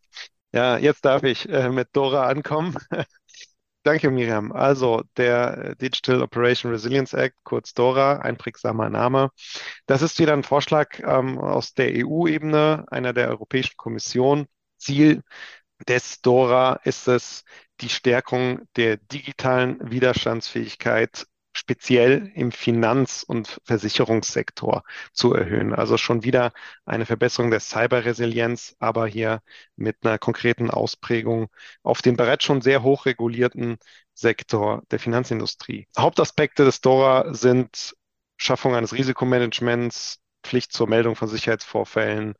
Ja, 0.53 0.77
jetzt 0.77 1.05
darf 1.05 1.23
ich 1.23 1.49
äh, 1.49 1.69
mit 1.69 1.89
Dora 1.93 2.27
ankommen. 2.27 2.75
Danke, 3.83 4.11
Miriam. 4.11 4.51
Also 4.51 5.01
der 5.17 5.75
Digital 5.75 6.21
Operation 6.21 6.71
Resilience 6.71 7.13
Act, 7.13 7.35
kurz 7.43 7.73
DORA, 7.73 8.17
einprägsamer 8.17 8.89
Name. 8.89 9.31
Das 9.87 10.03
ist 10.03 10.19
wieder 10.19 10.33
ein 10.33 10.43
Vorschlag 10.43 10.99
ähm, 10.99 11.39
aus 11.39 11.73
der 11.73 12.05
EU-Ebene, 12.05 12.85
einer 12.91 13.13
der 13.13 13.29
Europäischen 13.29 13.77
Kommission. 13.77 14.45
Ziel 14.77 15.23
des 15.87 16.21
DORA 16.21 16.79
ist 16.83 17.07
es, 17.07 17.43
die 17.81 17.89
Stärkung 17.89 18.67
der 18.75 18.97
digitalen 18.97 19.79
Widerstandsfähigkeit 19.91 21.25
speziell 21.53 22.31
im 22.35 22.51
Finanz- 22.51 23.23
und 23.23 23.59
Versicherungssektor 23.65 24.83
zu 25.11 25.33
erhöhen. 25.33 25.73
Also 25.73 25.97
schon 25.97 26.23
wieder 26.23 26.53
eine 26.85 27.05
Verbesserung 27.05 27.51
der 27.51 27.59
Cyberresilienz, 27.59 28.75
aber 28.79 29.07
hier 29.07 29.41
mit 29.75 29.97
einer 30.03 30.17
konkreten 30.17 30.69
Ausprägung 30.69 31.49
auf 31.83 32.01
den 32.01 32.15
bereits 32.15 32.45
schon 32.45 32.61
sehr 32.61 32.83
hoch 32.83 33.05
regulierten 33.05 33.77
Sektor 34.13 34.83
der 34.91 34.99
Finanzindustrie. 34.99 35.87
Hauptaspekte 35.97 36.63
des 36.63 36.81
DORA 36.81 37.33
sind 37.33 37.95
Schaffung 38.37 38.75
eines 38.75 38.93
Risikomanagements, 38.93 40.19
Pflicht 40.43 40.71
zur 40.71 40.87
Meldung 40.87 41.15
von 41.15 41.27
Sicherheitsvorfällen, 41.27 42.35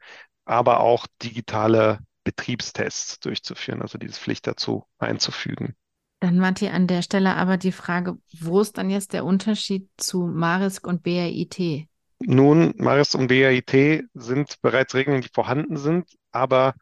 aber 0.46 0.80
auch 0.80 1.06
digitale 1.22 2.00
Betriebstests 2.24 3.20
durchzuführen, 3.20 3.82
also 3.82 3.98
diese 3.98 4.20
Pflicht 4.20 4.48
dazu 4.48 4.86
einzufügen. 4.98 5.76
Dann, 6.20 6.38
Matti, 6.38 6.68
an 6.68 6.86
der 6.86 7.02
Stelle 7.02 7.36
aber 7.36 7.58
die 7.58 7.72
Frage, 7.72 8.18
wo 8.40 8.62
ist 8.62 8.78
dann 8.78 8.92
jetzt 8.92 9.14
der 9.14 9.26
Unterschied 9.26 9.90
zu 9.98 10.28
Marisk 10.28 10.86
und 10.86 11.02
BAIT? 11.02 11.88
Nun, 12.20 12.76
Marisk 12.78 13.16
und 13.16 13.28
BAIT 13.28 14.06
sind 14.14 14.62
bereits 14.62 14.94
Regeln, 14.94 15.22
die 15.22 15.30
vorhanden 15.34 15.78
sind, 15.78 16.12
aber 16.32 16.76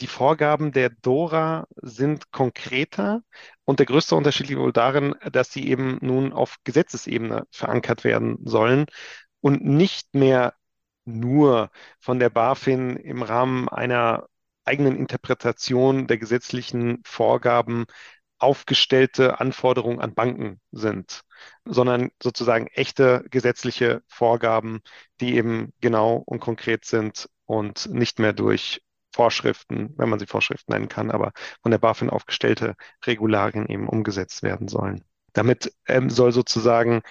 die 0.00 0.06
Vorgaben 0.06 0.72
der 0.72 0.88
DORA 0.88 1.66
sind 1.76 2.32
konkreter 2.32 3.20
und 3.66 3.80
der 3.80 3.86
größte 3.86 4.16
Unterschied 4.16 4.48
liegt 4.48 4.60
wohl 4.60 4.72
darin, 4.72 5.14
dass 5.30 5.52
sie 5.52 5.68
eben 5.68 5.98
nun 6.00 6.32
auf 6.32 6.56
Gesetzesebene 6.64 7.46
verankert 7.50 8.02
werden 8.02 8.38
sollen 8.46 8.86
und 9.42 9.62
nicht 9.62 10.14
mehr 10.14 10.54
nur 11.04 11.70
von 11.98 12.18
der 12.18 12.30
BaFin 12.30 12.96
im 12.96 13.22
Rahmen 13.22 13.68
einer 13.68 14.29
eigenen 14.70 14.96
Interpretation 14.96 16.06
der 16.06 16.16
gesetzlichen 16.18 17.02
Vorgaben 17.04 17.86
aufgestellte 18.38 19.40
Anforderungen 19.40 20.00
an 20.00 20.14
Banken 20.14 20.60
sind, 20.70 21.22
sondern 21.64 22.10
sozusagen 22.22 22.68
echte 22.68 23.24
gesetzliche 23.30 24.02
Vorgaben, 24.06 24.80
die 25.20 25.34
eben 25.34 25.72
genau 25.80 26.22
und 26.24 26.40
konkret 26.40 26.84
sind 26.84 27.28
und 27.46 27.90
nicht 27.92 28.20
mehr 28.20 28.32
durch 28.32 28.80
Vorschriften, 29.12 29.92
wenn 29.96 30.08
man 30.08 30.20
sie 30.20 30.26
Vorschriften 30.26 30.72
nennen 30.72 30.88
kann, 30.88 31.10
aber 31.10 31.32
von 31.62 31.72
der 31.72 31.78
BaFin 31.78 32.08
aufgestellte 32.08 32.76
Regularien 33.04 33.66
eben 33.66 33.88
umgesetzt 33.88 34.44
werden 34.44 34.68
sollen. 34.68 35.04
Damit 35.32 35.74
ähm, 35.88 36.10
soll 36.10 36.32
sozusagen 36.32 37.02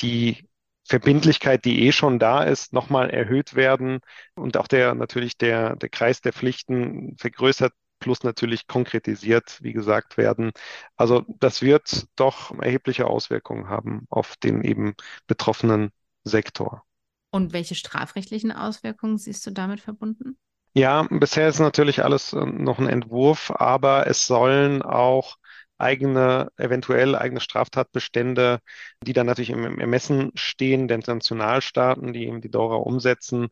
die 0.00 0.48
Verbindlichkeit, 0.88 1.64
die 1.64 1.86
eh 1.86 1.92
schon 1.92 2.18
da 2.18 2.42
ist, 2.42 2.72
nochmal 2.72 3.10
erhöht 3.10 3.54
werden 3.54 4.00
und 4.34 4.56
auch 4.56 4.66
der 4.66 4.94
natürlich 4.94 5.36
der, 5.36 5.76
der 5.76 5.90
Kreis 5.90 6.22
der 6.22 6.32
Pflichten 6.32 7.14
vergrößert 7.18 7.72
plus 7.98 8.22
natürlich 8.22 8.66
konkretisiert, 8.66 9.58
wie 9.60 9.72
gesagt, 9.72 10.16
werden. 10.16 10.52
Also 10.96 11.24
das 11.40 11.62
wird 11.62 12.06
doch 12.16 12.56
erhebliche 12.60 13.06
Auswirkungen 13.06 13.68
haben 13.68 14.06
auf 14.08 14.36
den 14.36 14.62
eben 14.62 14.94
betroffenen 15.26 15.90
Sektor. 16.24 16.84
Und 17.30 17.52
welche 17.52 17.74
strafrechtlichen 17.74 18.52
Auswirkungen 18.52 19.18
siehst 19.18 19.46
du 19.46 19.50
damit 19.50 19.80
verbunden? 19.80 20.38
Ja, 20.74 21.06
bisher 21.10 21.48
ist 21.48 21.58
natürlich 21.58 22.04
alles 22.04 22.32
äh, 22.32 22.46
noch 22.46 22.78
ein 22.78 22.88
Entwurf, 22.88 23.50
aber 23.50 24.06
es 24.06 24.26
sollen 24.26 24.82
auch 24.82 25.37
eigene, 25.78 26.50
eventuell 26.56 27.14
eigene 27.16 27.40
Straftatbestände, 27.40 28.60
die 29.02 29.12
dann 29.12 29.26
natürlich 29.26 29.50
im 29.50 29.80
Ermessen 29.80 30.32
stehen, 30.34 30.88
der 30.88 30.98
Nationalstaaten, 30.98 32.12
die 32.12 32.26
eben 32.26 32.40
die 32.40 32.50
Dora 32.50 32.76
umsetzen. 32.76 33.48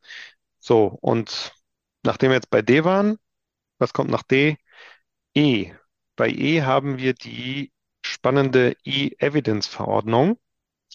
So, 0.58 0.86
und 1.00 1.54
nachdem 2.02 2.30
wir 2.30 2.36
jetzt 2.36 2.50
bei 2.50 2.62
D 2.62 2.84
waren, 2.84 3.18
was 3.78 3.92
kommt 3.92 4.10
nach 4.10 4.22
D? 4.22 4.56
E. 5.34 5.72
Bei 6.16 6.28
E 6.30 6.62
haben 6.62 6.98
wir 6.98 7.14
die 7.14 7.72
spannende 8.02 8.76
E-Evidence-Verordnung. 8.84 10.38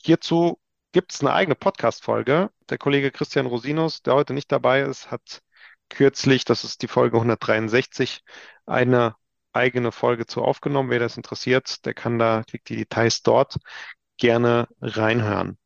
Hierzu 0.03 0.59
gibt 0.91 1.13
es 1.13 1.21
eine 1.21 1.33
eigene 1.33 1.55
Podcast-Folge. 1.55 2.49
Der 2.69 2.77
Kollege 2.77 3.11
Christian 3.11 3.45
Rosinus, 3.45 4.01
der 4.01 4.15
heute 4.15 4.33
nicht 4.33 4.51
dabei 4.51 4.81
ist, 4.81 5.11
hat 5.11 5.41
kürzlich, 5.89 6.45
das 6.45 6.63
ist 6.63 6.81
die 6.81 6.87
Folge 6.87 7.17
163, 7.17 8.23
eine 8.65 9.15
eigene 9.53 9.91
Folge 9.91 10.25
zu 10.25 10.41
aufgenommen. 10.41 10.89
Wer 10.89 10.99
das 10.99 11.17
interessiert, 11.17 11.85
der 11.85 11.93
kann 11.93 12.19
da, 12.19 12.43
kriegt 12.43 12.69
die 12.69 12.77
Details 12.77 13.21
dort 13.21 13.57
gerne 14.17 14.67
reinhören. 14.81 15.57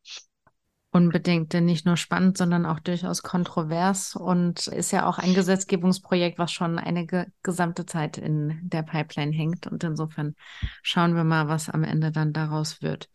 Unbedingt, 0.96 1.52
denn 1.52 1.66
nicht 1.66 1.86
nur 1.86 1.98
spannend, 1.98 2.38
sondern 2.38 2.66
auch 2.66 2.80
durchaus 2.80 3.22
kontrovers 3.22 4.16
und 4.16 4.68
ist 4.68 4.92
ja 4.92 5.06
auch 5.06 5.18
ein 5.18 5.34
Gesetzgebungsprojekt, 5.34 6.40
was 6.40 6.54
schon 6.54 6.80
eine 6.80 7.06
ge 7.06 7.26
gesamte 7.44 7.86
Zeit 7.86 8.18
in 8.18 8.62
der 8.64 8.82
Pipeline 8.84 9.34
hängt. 9.34 9.68
Und 9.68 9.84
insofern 9.84 10.36
schauen 10.84 11.18
wir 11.18 11.26
mal, 11.26 11.50
was 11.50 11.70
am 11.70 11.84
Ende 11.84 12.14
dann 12.14 12.32
daraus 12.32 12.82
wird. 12.82 13.10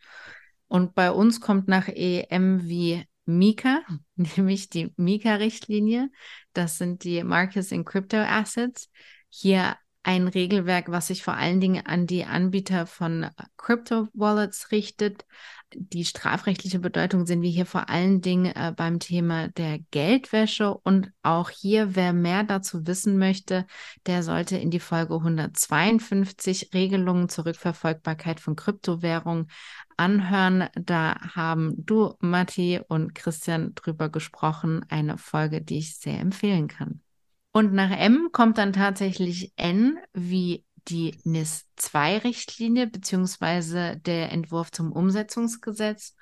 Und 0.67 0.93
bei 0.93 1.11
uns 1.11 1.41
kommt 1.41 1.67
nach 1.67 1.87
EM 1.87 2.67
wie 2.67 3.03
Mika, 3.25 3.81
nämlich 4.15 4.69
die 4.69 4.93
Mika-Richtlinie. 4.97 6.11
Das 6.53 6.77
sind 6.77 7.03
die 7.03 7.23
Markets 7.23 7.71
in 7.71 7.83
Crypto 7.83 8.17
Assets. 8.17 8.91
Hier 9.29 9.75
ein 10.03 10.27
Regelwerk, 10.27 10.91
was 10.91 11.07
sich 11.07 11.23
vor 11.23 11.35
allen 11.35 11.61
Dingen 11.61 11.85
an 11.85 12.07
die 12.07 12.25
Anbieter 12.25 12.87
von 12.87 13.27
Crypto-Wallets 13.57 14.71
richtet. 14.71 15.25
Die 15.73 16.03
strafrechtliche 16.05 16.79
Bedeutung 16.79 17.25
sehen 17.25 17.41
wir 17.41 17.49
hier 17.49 17.65
vor 17.65 17.87
allen 17.87 18.19
Dingen 18.19 18.53
äh, 18.53 18.73
beim 18.75 18.99
Thema 18.99 19.47
der 19.49 19.79
Geldwäsche. 19.91 20.73
Und 20.73 21.11
auch 21.21 21.49
hier, 21.49 21.95
wer 21.95 22.13
mehr 22.13 22.43
dazu 22.43 22.87
wissen 22.87 23.17
möchte, 23.17 23.65
der 24.05 24.23
sollte 24.23 24.57
in 24.57 24.71
die 24.71 24.79
Folge 24.79 25.13
152 25.13 26.71
Regelungen 26.73 27.29
zur 27.29 27.45
Rückverfolgbarkeit 27.45 28.39
von 28.39 28.55
Kryptowährungen 28.55 29.49
anhören. 29.97 30.67
Da 30.75 31.15
haben 31.35 31.73
du, 31.77 32.15
Matti 32.19 32.81
und 32.85 33.15
Christian 33.15 33.73
drüber 33.75 34.09
gesprochen. 34.09 34.83
Eine 34.89 35.17
Folge, 35.17 35.61
die 35.61 35.77
ich 35.77 35.95
sehr 35.97 36.19
empfehlen 36.19 36.67
kann. 36.67 37.01
Und 37.53 37.73
nach 37.73 37.91
M 37.91 38.29
kommt 38.31 38.57
dann 38.57 38.73
tatsächlich 38.73 39.53
N 39.57 39.99
wie 40.13 40.65
die 40.87 41.19
NIS-2-Richtlinie 41.23 42.87
beziehungsweise 42.87 43.97
der 43.97 44.31
Entwurf 44.31 44.71
zum 44.71 44.91
Umsetzungsgesetz. 44.91 46.15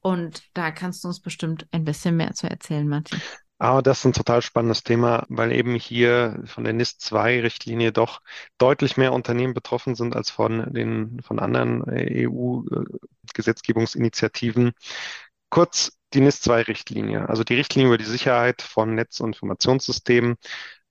Und 0.00 0.42
da 0.52 0.70
kannst 0.70 1.02
du 1.04 1.08
uns 1.08 1.20
bestimmt 1.20 1.66
ein 1.70 1.84
bisschen 1.84 2.16
mehr 2.16 2.34
zu 2.34 2.48
erzählen, 2.48 2.86
Martin. 2.86 3.22
Aber 3.58 3.80
das 3.82 4.00
ist 4.00 4.04
ein 4.04 4.12
total 4.12 4.42
spannendes 4.42 4.82
Thema, 4.82 5.24
weil 5.28 5.52
eben 5.52 5.76
hier 5.76 6.42
von 6.44 6.64
der 6.64 6.72
NIS-2-Richtlinie 6.74 7.92
doch 7.92 8.20
deutlich 8.58 8.96
mehr 8.96 9.12
Unternehmen 9.12 9.54
betroffen 9.54 9.94
sind 9.94 10.16
als 10.16 10.28
von 10.28 10.74
den 10.74 11.22
von 11.22 11.38
anderen 11.38 11.84
EU-Gesetzgebungsinitiativen. 11.88 14.72
Kurz 15.50 15.96
die 16.14 16.20
NIS-2-Richtlinie, 16.20 17.28
also 17.28 17.44
die 17.44 17.54
Richtlinie 17.54 17.88
über 17.88 17.98
die 17.98 18.04
Sicherheit 18.04 18.62
von 18.62 18.94
Netz- 18.94 19.20
und 19.20 19.30
Informationssystemen. 19.30 20.36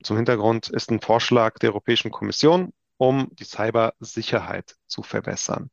Zum 0.04 0.18
Hintergrund 0.18 0.70
ist 0.70 0.92
ein 0.92 1.02
Vorschlag 1.02 1.60
der 1.60 1.72
Europäischen 1.72 2.12
Kommission, 2.12 2.74
um 2.98 3.30
die 3.32 3.46
Cybersicherheit 3.46 4.76
zu 4.88 5.04
verbessern. 5.04 5.70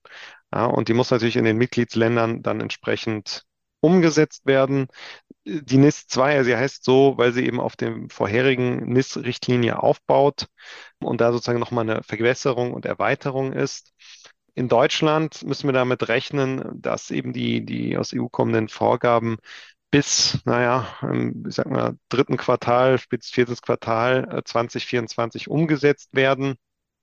Ja, 0.52 0.66
und 0.66 0.88
die 0.88 0.94
muss 0.94 1.10
natürlich 1.10 1.36
in 1.36 1.44
den 1.44 1.56
Mitgliedsländern 1.58 2.42
dann 2.42 2.60
entsprechend 2.60 3.44
umgesetzt 3.80 4.46
werden. 4.46 4.88
Die 5.44 5.78
NIS 5.78 6.06
2, 6.06 6.44
sie 6.44 6.56
heißt 6.56 6.84
so, 6.84 7.14
weil 7.16 7.32
sie 7.32 7.46
eben 7.46 7.60
auf 7.60 7.76
dem 7.76 8.10
vorherigen 8.10 8.92
NIS-Richtlinie 8.92 9.82
aufbaut 9.82 10.46
und 11.00 11.20
da 11.20 11.32
sozusagen 11.32 11.60
nochmal 11.60 11.88
eine 11.88 12.02
Vergewässerung 12.02 12.72
und 12.74 12.84
Erweiterung 12.84 13.52
ist. 13.52 13.92
In 14.60 14.68
Deutschland 14.68 15.42
müssen 15.42 15.68
wir 15.68 15.72
damit 15.72 16.06
rechnen, 16.08 16.62
dass 16.74 17.10
eben 17.10 17.32
die, 17.32 17.64
die 17.64 17.96
aus 17.96 18.12
EU 18.12 18.26
kommenden 18.28 18.68
Vorgaben 18.68 19.38
bis, 19.90 20.38
naja, 20.44 20.86
ich 21.48 21.54
sag 21.54 21.70
mal, 21.70 21.96
dritten 22.10 22.36
Quartal, 22.36 22.98
spitz 22.98 23.30
viertes 23.30 23.62
Quartal 23.62 24.42
2024 24.44 25.46
äh, 25.46 25.50
umgesetzt 25.50 26.10
werden 26.12 26.56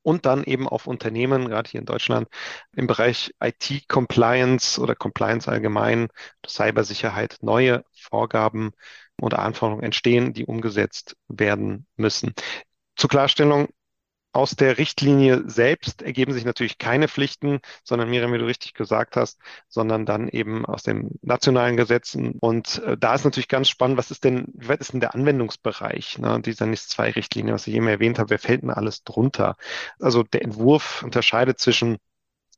und 0.04 0.28
dann 0.28 0.44
eben 0.44 0.68
auf 0.70 0.86
Unternehmen, 0.86 1.48
gerade 1.48 1.68
hier 1.68 1.80
in 1.80 1.88
Deutschland, 1.88 2.28
im 2.76 2.86
Bereich 2.86 3.34
IT-Compliance 3.42 4.80
oder 4.80 4.94
Compliance 4.94 5.50
allgemein, 5.50 6.10
Cybersicherheit, 6.46 7.38
neue 7.42 7.84
Vorgaben 7.92 8.70
oder 9.20 9.40
Anforderungen 9.40 9.84
entstehen, 9.84 10.32
die 10.34 10.46
umgesetzt 10.46 11.16
werden 11.28 11.88
müssen. 11.96 12.36
Zur 12.96 13.10
Klarstellung, 13.10 13.70
aus 14.34 14.56
der 14.56 14.78
Richtlinie 14.78 15.50
selbst 15.50 16.02
ergeben 16.02 16.34
sich 16.34 16.46
natürlich 16.46 16.78
keine 16.78 17.08
Pflichten, 17.08 17.60
sondern 17.84 18.10
Miriam, 18.10 18.34
wie 18.34 18.38
du 18.38 18.46
richtig 18.46 18.74
gesagt 18.74 19.16
hast, 19.16 19.40
sondern 19.68 20.06
dann 20.06 20.28
eben 20.28 20.66
aus 20.66 20.84
den 20.84 21.18
nationalen 21.22 21.78
Gesetzen. 21.78 22.34
Und 22.40 22.80
äh, 22.84 22.98
da 22.98 23.16
ist 23.16 23.26
natürlich 23.26 23.48
ganz 23.48 23.70
spannend, 23.70 23.98
was 23.98 24.12
ist 24.12 24.24
denn, 24.24 24.46
wie 24.54 24.68
weit 24.68 24.82
ist 24.82 24.94
denn 24.94 25.00
der 25.00 25.16
Anwendungsbereich 25.16 26.20
ne, 26.20 26.40
dieser 26.42 26.66
NIS-2-Richtlinie, 26.68 27.54
was 27.54 27.68
ich 27.68 27.74
eben 27.74 27.88
erwähnt 27.88 28.20
habe, 28.20 28.30
wer 28.30 28.40
fällt 28.40 28.62
denn 28.62 28.70
alles 28.70 29.04
drunter? 29.04 29.58
Also 30.00 30.24
der 30.24 30.44
Entwurf 30.44 31.04
unterscheidet 31.04 31.60
zwischen 31.60 31.98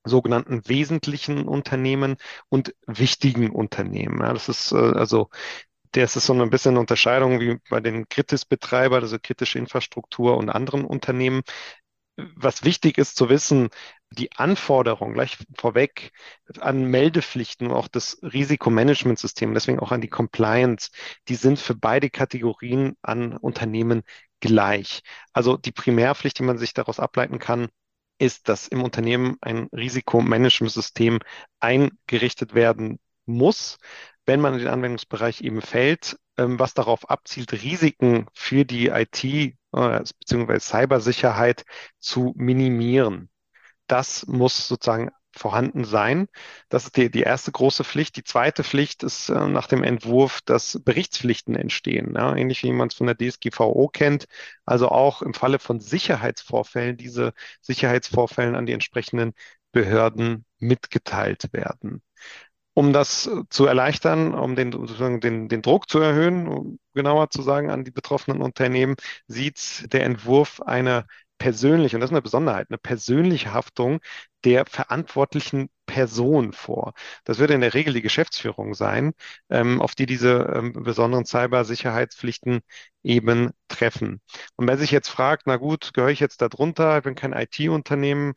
sogenannten 0.04 0.68
wesentlichen 0.68 1.48
Unternehmen 1.48 2.18
und 2.50 2.74
wichtigen 2.88 3.52
Unternehmen. 3.52 4.20
Ja, 4.22 4.34
das 4.34 4.50
ist 4.50 4.72
äh, 4.72 4.78
also 4.78 5.30
das 5.92 6.16
ist 6.16 6.26
so 6.28 6.34
ein 6.34 6.50
bisschen 6.50 6.72
eine 6.72 6.82
Unterscheidung 6.82 7.40
wie 7.40 7.58
bei 7.70 7.80
den 7.80 8.08
Kritis-Betreibern, 8.08 9.02
also 9.02 9.18
kritische 9.22 9.60
Infrastruktur 9.60 10.38
und 10.38 10.50
anderen 10.50 10.86
Unternehmen. 10.86 11.42
Was 12.36 12.64
wichtig 12.64 12.98
ist 12.98 13.16
zu 13.16 13.30
wissen, 13.30 13.70
die 14.12 14.32
Anforderungen 14.34 15.14
gleich 15.14 15.38
vorweg 15.58 16.12
an 16.60 16.84
Meldepflichten 16.84 17.68
und 17.68 17.74
auch 17.74 17.88
das 17.88 18.20
Risikomanagementsystem, 18.22 19.54
deswegen 19.54 19.80
auch 19.80 19.92
an 19.92 20.02
die 20.02 20.10
Compliance, 20.10 20.90
die 21.30 21.36
sind 21.36 21.60
für 21.60 21.76
beide 21.76 22.10
Kategorien 22.10 22.98
an 23.02 23.38
Unternehmen 23.38 24.04
gleich. 24.42 25.02
Also 25.34 25.56
die 25.58 25.72
Primärpflicht, 25.72 26.40
die 26.40 26.44
man 26.44 26.58
sich 26.58 26.74
daraus 26.74 27.00
ableiten 27.00 27.40
kann, 27.40 27.70
ist, 28.18 28.50
dass 28.50 28.68
im 28.68 28.84
Unternehmen 28.84 29.38
ein 29.42 29.70
Risikomanagementsystem 29.72 31.20
eingerichtet 31.60 32.54
werden 32.54 33.00
muss, 33.26 33.78
wenn 34.30 34.42
man 34.42 34.54
in 34.54 34.60
den 34.60 34.68
Anwendungsbereich 34.68 35.42
eben 35.42 35.60
fällt, 35.60 36.20
ähm, 36.38 36.60
was 36.60 36.76
darauf 36.76 37.10
abzielt, 37.10 37.52
Risiken 37.52 38.28
für 38.36 38.64
die 38.64 38.90
IT 38.90 39.24
äh, 39.24 39.56
bzw. 39.72 40.60
Cybersicherheit 40.60 41.66
zu 41.98 42.36
minimieren. 42.38 43.32
Das 43.88 44.28
muss 44.28 44.68
sozusagen 44.68 45.10
vorhanden 45.36 45.84
sein. 45.84 46.28
Das 46.70 46.86
ist 46.86 46.96
die, 46.98 47.10
die 47.10 47.24
erste 47.24 47.52
große 47.52 47.84
Pflicht. 47.84 48.18
Die 48.18 48.24
zweite 48.24 48.64
Pflicht 48.64 49.02
ist 49.02 49.30
äh, 49.30 49.48
nach 49.48 49.66
dem 49.66 49.84
Entwurf, 49.84 50.42
dass 50.46 50.80
Berichtspflichten 50.84 51.56
entstehen, 51.56 52.14
ja, 52.16 52.36
ähnlich 52.36 52.62
wie 52.62 52.72
man 52.72 52.90
es 52.90 52.94
von 52.94 53.08
der 53.08 53.18
DSGVO 53.18 53.88
kennt. 53.88 54.28
Also 54.64 54.90
auch 54.90 55.24
im 55.24 55.34
Falle 55.34 55.58
von 55.58 55.80
Sicherheitsvorfällen 55.80 56.98
diese 56.98 57.34
Sicherheitsvorfällen 57.62 58.54
an 58.56 58.68
die 58.68 58.74
entsprechenden 58.74 59.34
Behörden 59.72 60.46
mitgeteilt 60.60 61.52
werden. 61.52 62.04
Um 62.80 62.94
das 62.94 63.30
zu 63.50 63.66
erleichtern, 63.66 64.34
um 64.34 64.56
den, 64.56 64.72
sozusagen 64.72 65.20
den, 65.20 65.50
den 65.50 65.62
Druck 65.62 65.90
zu 65.90 66.00
erhöhen, 66.00 66.48
um 66.48 66.80
genauer 66.94 67.30
zu 67.30 67.42
sagen, 67.42 67.70
an 67.70 67.84
die 67.84 67.92
betroffenen 67.92 68.42
Unternehmen, 68.42 68.96
sieht 69.28 69.92
der 69.92 70.06
Entwurf 70.06 70.62
eine 70.62 71.06
persönlich, 71.40 71.94
und 71.94 72.00
das 72.00 72.10
ist 72.10 72.14
eine 72.14 72.22
Besonderheit, 72.22 72.68
eine 72.70 72.78
persönliche 72.78 73.54
Haftung 73.54 74.00
der 74.46 74.66
verantwortlichen 74.66 75.70
Person 75.90 76.54
vor. 76.54 76.94
Das 77.24 77.40
würde 77.40 77.56
in 77.56 77.62
der 77.62 77.74
Regel 77.74 77.94
die 77.94 78.02
Geschäftsführung 78.04 78.76
sein, 78.76 79.14
ähm, 79.50 79.82
auf 79.82 79.96
die 79.96 80.06
diese 80.06 80.54
ähm, 80.56 80.74
besonderen 80.74 81.26
Cybersicherheitspflichten 81.26 82.62
eben 83.04 83.52
treffen. 83.68 84.22
Und 84.56 84.68
wer 84.68 84.78
sich 84.78 84.92
jetzt 84.92 85.10
fragt, 85.10 85.44
na 85.48 85.56
gut, 85.58 85.92
gehöre 85.94 86.12
ich 86.12 86.20
jetzt 86.20 86.42
da 86.42 86.48
drunter, 86.50 86.98
ich 86.98 87.04
bin 87.04 87.16
kein 87.16 87.34
IT-Unternehmen, 87.34 88.34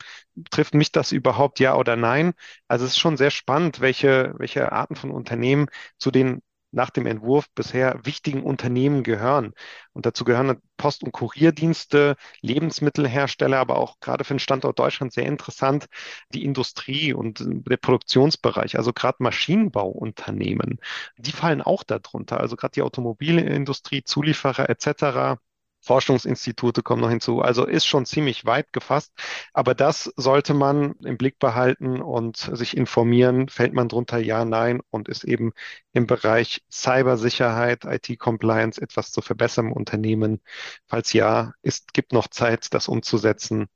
trifft 0.51 0.75
mich 0.75 0.93
das 0.93 1.13
überhaupt 1.13 1.61
ja 1.61 1.77
oder 1.77 1.97
nein? 1.97 2.33
Also 2.69 2.85
es 2.87 2.93
ist 2.93 2.99
schon 2.99 3.17
sehr 3.19 3.31
spannend, 3.31 3.81
welche, 3.81 4.35
welche 4.39 4.73
Arten 4.73 4.97
von 4.97 5.11
Unternehmen 5.11 5.67
zu 5.99 6.11
den 6.11 6.41
nach 6.73 6.91
dem 6.91 7.07
Entwurf 7.07 7.47
bisher 7.55 8.01
wichtigen 8.05 8.43
Unternehmen 8.43 9.03
gehören. 9.03 9.53
Und 9.93 10.07
dazu 10.07 10.25
gehören 10.25 10.61
Post- 10.77 11.05
und 11.05 11.13
Kurierdienste, 11.13 12.17
Lebensmittelhersteller, 12.41 13.59
aber 13.59 13.77
auch 13.79 14.01
gerade 14.01 14.25
für 14.25 14.35
den 14.35 14.41
Standort 14.41 14.79
Deutschland 14.79 15.13
sehr 15.13 15.27
interessant, 15.27 15.87
die 16.35 16.45
Industrie 16.45 17.13
und 17.13 17.45
der 17.47 17.77
Produktionsbereich, 17.77 18.77
also 18.77 18.93
gerade 18.93 19.19
Maschinenbauunternehmen, 19.21 20.81
die 21.19 21.33
fallen 21.33 21.63
auch 21.63 21.85
darunter. 21.85 22.41
Also 22.41 22.57
gerade 22.57 22.73
die 22.73 22.83
Automobilindustrie, 22.83 24.03
Zulieferer 24.05 24.69
etc. 24.69 25.39
Forschungsinstitute 25.83 26.83
kommen 26.83 27.03
noch 27.03 27.11
hinzu. 27.11 27.43
Also 27.43 27.67
ist 27.67 27.87
schon 27.87 28.07
ziemlich 28.07 28.47
weit 28.47 28.73
gefasst. 28.73 29.13
Aber 29.53 29.75
das 29.75 30.13
sollte 30.17 30.55
man 30.55 30.95
im 31.05 31.19
Blick 31.19 31.39
behalten 31.39 32.01
und 32.01 32.37
sich 32.37 32.77
informieren. 32.77 33.49
Fällt 33.49 33.75
man 33.75 33.89
drunter 33.89 34.19
ja, 34.19 34.45
nein 34.45 34.81
und 34.91 35.09
ist 35.09 35.25
eben 35.25 35.53
im 35.93 36.07
Bereich 36.07 36.63
Cybersicherheit, 36.71 37.85
IT-Compliance 37.85 38.81
etwas 38.81 39.11
zu 39.13 39.21
verbessern 39.21 39.67
im 39.67 39.73
Unternehmen? 39.73 40.41
Falls 40.87 41.13
ja, 41.13 41.53
ist, 41.63 41.93
gibt 41.93 42.13
noch 42.13 42.29
Zeit, 42.29 42.73
das 42.75 42.89
umzusetzen. 42.89 43.67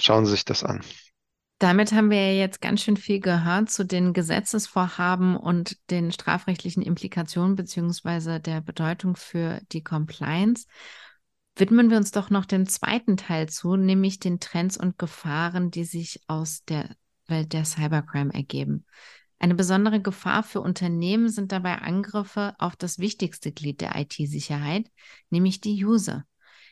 Schauen 0.00 0.24
Sie 0.24 0.32
sich 0.32 0.44
das 0.44 0.64
an. 0.64 0.82
Damit 1.60 1.92
haben 1.92 2.10
wir 2.10 2.32
ja 2.32 2.40
jetzt 2.40 2.62
ganz 2.62 2.80
schön 2.80 2.96
viel 2.96 3.20
gehört 3.20 3.68
zu 3.68 3.84
den 3.84 4.14
Gesetzesvorhaben 4.14 5.36
und 5.36 5.76
den 5.90 6.10
strafrechtlichen 6.10 6.82
Implikationen 6.82 7.54
beziehungsweise 7.54 8.40
der 8.40 8.62
Bedeutung 8.62 9.14
für 9.14 9.60
die 9.70 9.84
Compliance 9.84 10.66
widmen 11.60 11.90
wir 11.90 11.98
uns 11.98 12.10
doch 12.10 12.30
noch 12.30 12.46
dem 12.46 12.66
zweiten 12.66 13.16
Teil 13.16 13.48
zu, 13.48 13.76
nämlich 13.76 14.18
den 14.18 14.40
Trends 14.40 14.76
und 14.76 14.98
Gefahren, 14.98 15.70
die 15.70 15.84
sich 15.84 16.22
aus 16.26 16.64
der 16.64 16.96
Welt 17.26 17.52
der 17.52 17.64
Cybercrime 17.64 18.34
ergeben. 18.34 18.86
Eine 19.38 19.54
besondere 19.54 20.00
Gefahr 20.00 20.42
für 20.42 20.60
Unternehmen 20.60 21.28
sind 21.28 21.52
dabei 21.52 21.76
Angriffe 21.76 22.54
auf 22.58 22.76
das 22.76 22.98
wichtigste 22.98 23.52
Glied 23.52 23.80
der 23.80 23.96
IT-Sicherheit, 23.96 24.90
nämlich 25.30 25.60
die 25.60 25.84
User. 25.84 26.24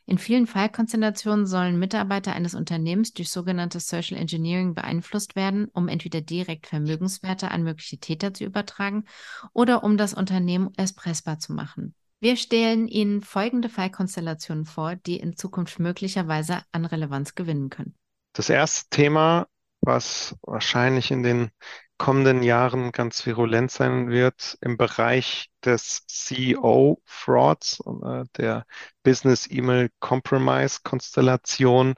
In 0.05 0.19
vielen 0.19 0.47
Fallkonstellationen 0.47 1.47
sollen 1.47 1.79
Mitarbeiter 1.79 2.33
eines 2.33 2.55
Unternehmens 2.55 3.13
durch 3.13 3.29
sogenanntes 3.29 3.89
Social 3.89 4.17
Engineering 4.17 4.75
beeinflusst 4.75 5.37
werden, 5.37 5.69
um 5.73 5.87
entweder 5.89 6.23
direkt 6.23 6.67
Vermögenswerte 6.67 7.51
an 7.51 7.63
mögliche 7.63 7.99
Täter 7.99 8.33
zu 8.33 8.45
übertragen 8.45 9.05
oder 9.53 9.85
um 9.85 9.99
das 9.99 10.15
Unternehmen 10.15 10.73
erpressbar 10.77 11.39
zu 11.39 11.53
machen. 11.53 11.95
Wir 12.21 12.37
stellen 12.37 12.89
Ihnen 12.89 13.23
folgende 13.23 13.69
Fallkonstellationen 13.69 14.65
vor, 14.65 14.97
die 14.97 15.19
in 15.19 15.37
Zukunft 15.37 15.79
möglicherweise 15.79 16.63
an 16.73 16.85
Relevanz 16.85 17.37
gewinnen 17.37 17.71
können. 17.71 17.95
Das 18.33 18.51
erste 18.51 18.91
Thema, 18.91 19.47
was 19.81 20.37
wahrscheinlich 20.43 21.13
in 21.13 21.23
den 21.23 21.51
kommenden 21.97 22.43
Jahren 22.43 22.91
ganz 22.91 23.25
virulent 23.25 23.71
sein 23.71 24.09
wird 24.09 24.59
im 24.61 24.77
Bereich 24.77 25.51
des 25.65 26.07
CEO-Frauds, 26.07 27.81
äh, 28.05 28.25
der 28.37 28.67
Business 29.05 29.49
E-Mail 29.51 29.91
Compromise 30.01 30.81
Konstellation, 30.83 31.95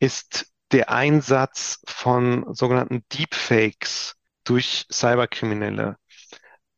ist 0.00 0.52
der 0.72 0.90
Einsatz 0.90 1.80
von 1.86 2.52
sogenannten 2.54 3.04
Deepfakes 3.12 4.16
durch 4.44 4.86
Cyberkriminelle 4.90 5.98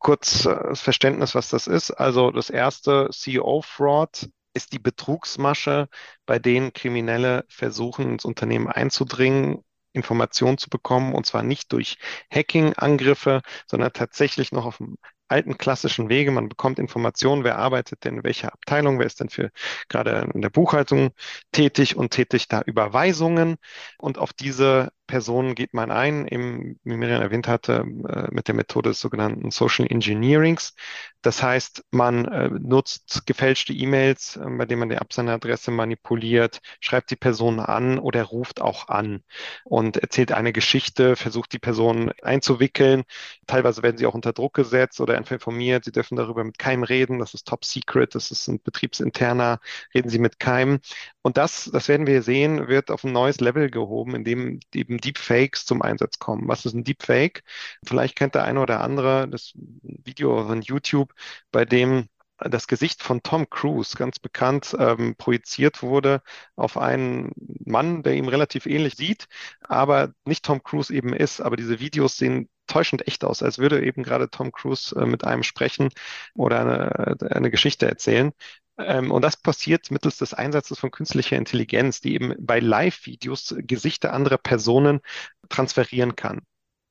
kurz 0.05 0.45
äh, 0.45 0.55
das 0.69 0.81
Verständnis, 0.81 1.33
was 1.33 1.49
das 1.49 1.65
ist. 1.65 1.89
Also 1.89 2.29
das 2.29 2.51
erste 2.51 3.09
CEO-Fraud 3.11 4.29
ist 4.53 4.71
die 4.71 4.79
Betrugsmasche, 4.79 5.89
bei 6.27 6.37
denen 6.37 6.73
Kriminelle 6.73 7.43
versuchen, 7.49 8.11
ins 8.11 8.23
Unternehmen 8.23 8.67
einzudringen, 8.67 9.63
Informationen 9.93 10.59
zu 10.59 10.69
bekommen, 10.69 11.15
und 11.15 11.25
zwar 11.25 11.41
nicht 11.41 11.71
durch 11.71 11.97
Hacking-Angriffe, 12.31 13.41
sondern 13.65 13.93
tatsächlich 13.93 14.51
noch 14.51 14.65
auf 14.65 14.77
dem 14.77 14.97
alten 15.27 15.57
klassischen 15.57 16.07
Wege. 16.07 16.29
Man 16.29 16.49
bekommt 16.49 16.77
Informationen, 16.77 17.43
wer 17.43 17.57
arbeitet 17.57 18.03
denn 18.05 18.17
in 18.17 18.23
welcher 18.23 18.53
Abteilung, 18.53 18.99
wer 18.99 19.07
ist 19.07 19.19
denn 19.21 19.29
für 19.29 19.49
gerade 19.89 20.29
in 20.35 20.41
der 20.41 20.51
Buchhaltung 20.51 21.13
tätig 21.51 21.95
und 21.95 22.11
tätigt 22.11 22.53
da 22.53 22.61
Überweisungen. 22.61 23.55
Und 23.97 24.19
auf 24.19 24.33
diese 24.33 24.91
Personen 25.07 25.55
geht 25.55 25.73
man 25.73 25.91
ein, 25.91 26.27
eben, 26.27 26.79
wie 26.83 26.95
Miriam 26.97 27.21
erwähnt 27.21 27.47
hatte, 27.47 27.85
äh, 28.07 28.27
mit 28.31 28.47
der 28.47 28.55
Methode 28.55 28.89
des 28.89 28.99
sogenannten 28.99 29.51
Social 29.51 29.87
Engineerings. 29.87 30.75
Das 31.21 31.41
heißt, 31.41 31.83
man 31.91 32.25
äh, 32.25 32.49
nutzt 32.49 33.25
gefälschte 33.25 33.73
E-Mails, 33.73 34.35
äh, 34.37 34.45
bei 34.47 34.65
denen 34.65 34.79
man 34.79 34.89
die 34.89 34.97
Absenderadresse 34.97 35.71
manipuliert, 35.71 36.61
schreibt 36.79 37.09
die 37.09 37.15
Person 37.15 37.59
an 37.59 37.97
oder 37.97 38.23
ruft 38.23 38.61
auch 38.61 38.89
an 38.89 39.23
und 39.63 39.97
erzählt 39.97 40.31
eine 40.31 40.53
Geschichte, 40.53 41.15
versucht 41.15 41.53
die 41.53 41.59
Person 41.59 42.11
einzuwickeln. 42.21 43.03
Teilweise 43.47 43.81
werden 43.83 43.97
sie 43.97 44.05
auch 44.05 44.13
unter 44.13 44.33
Druck 44.33 44.53
gesetzt 44.53 45.01
oder 45.01 45.17
informiert. 45.17 45.85
Sie 45.85 45.91
dürfen 45.91 46.15
darüber 46.15 46.43
mit 46.43 46.59
keinem 46.59 46.83
reden. 46.83 47.19
Das 47.19 47.33
ist 47.33 47.47
top 47.47 47.65
secret. 47.65 48.13
Das 48.15 48.31
ist 48.31 48.47
ein 48.47 48.61
betriebsinterner. 48.61 49.59
Reden 49.93 50.09
Sie 50.09 50.19
mit 50.19 50.39
keinem. 50.39 50.79
Und 51.21 51.37
das, 51.37 51.69
das 51.73 51.87
werden 51.87 52.05
wir 52.07 52.21
sehen, 52.21 52.67
wird 52.67 52.91
auf 52.91 53.03
ein 53.03 53.11
neues 53.11 53.39
Level 53.39 53.71
gehoben, 53.71 54.15
in 54.15 54.23
dem 54.23 54.59
eben 54.95 55.01
Deepfakes 55.01 55.65
zum 55.65 55.81
Einsatz 55.81 56.19
kommen. 56.19 56.47
Was 56.47 56.65
ist 56.65 56.73
ein 56.73 56.83
Deepfake? 56.83 57.43
Vielleicht 57.85 58.15
kennt 58.15 58.35
der 58.35 58.45
eine 58.45 58.59
oder 58.61 58.81
andere 58.81 59.27
das 59.29 59.53
Video 59.55 60.45
von 60.47 60.61
YouTube, 60.61 61.13
bei 61.51 61.65
dem 61.65 62.07
das 62.37 62.67
Gesicht 62.67 63.01
von 63.01 63.23
Tom 63.23 63.49
Cruise, 63.49 63.95
ganz 63.95 64.19
bekannt, 64.19 64.75
ähm, 64.77 65.15
projiziert 65.17 65.81
wurde 65.81 66.21
auf 66.57 66.77
einen 66.77 67.31
Mann, 67.65 68.03
der 68.03 68.15
ihm 68.15 68.27
relativ 68.27 68.65
ähnlich 68.65 68.95
sieht, 68.95 69.27
aber 69.61 70.13
nicht 70.25 70.43
Tom 70.43 70.61
Cruise 70.61 70.93
eben 70.93 71.13
ist. 71.13 71.39
Aber 71.39 71.55
diese 71.55 71.79
Videos 71.79 72.17
sehen 72.17 72.49
täuschend 72.67 73.07
echt 73.07 73.23
aus, 73.23 73.41
als 73.41 73.57
würde 73.57 73.85
eben 73.85 74.03
gerade 74.03 74.29
Tom 74.29 74.51
Cruise 74.51 74.93
äh, 74.99 75.05
mit 75.05 75.23
einem 75.23 75.43
sprechen 75.43 75.89
oder 76.33 76.59
eine, 76.61 77.31
eine 77.31 77.51
Geschichte 77.51 77.87
erzählen. 77.87 78.33
Ähm, 78.77 79.11
und 79.11 79.21
das 79.21 79.37
passiert 79.37 79.91
mittels 79.91 80.17
des 80.17 80.33
Einsatzes 80.33 80.79
von 80.79 80.91
künstlicher 80.91 81.37
Intelligenz, 81.37 82.01
die 82.01 82.13
eben 82.13 82.35
bei 82.39 82.59
Live-Videos 82.59 83.55
Gesichter 83.59 84.13
anderer 84.13 84.37
Personen 84.37 85.01
transferieren 85.49 86.15
kann. 86.15 86.41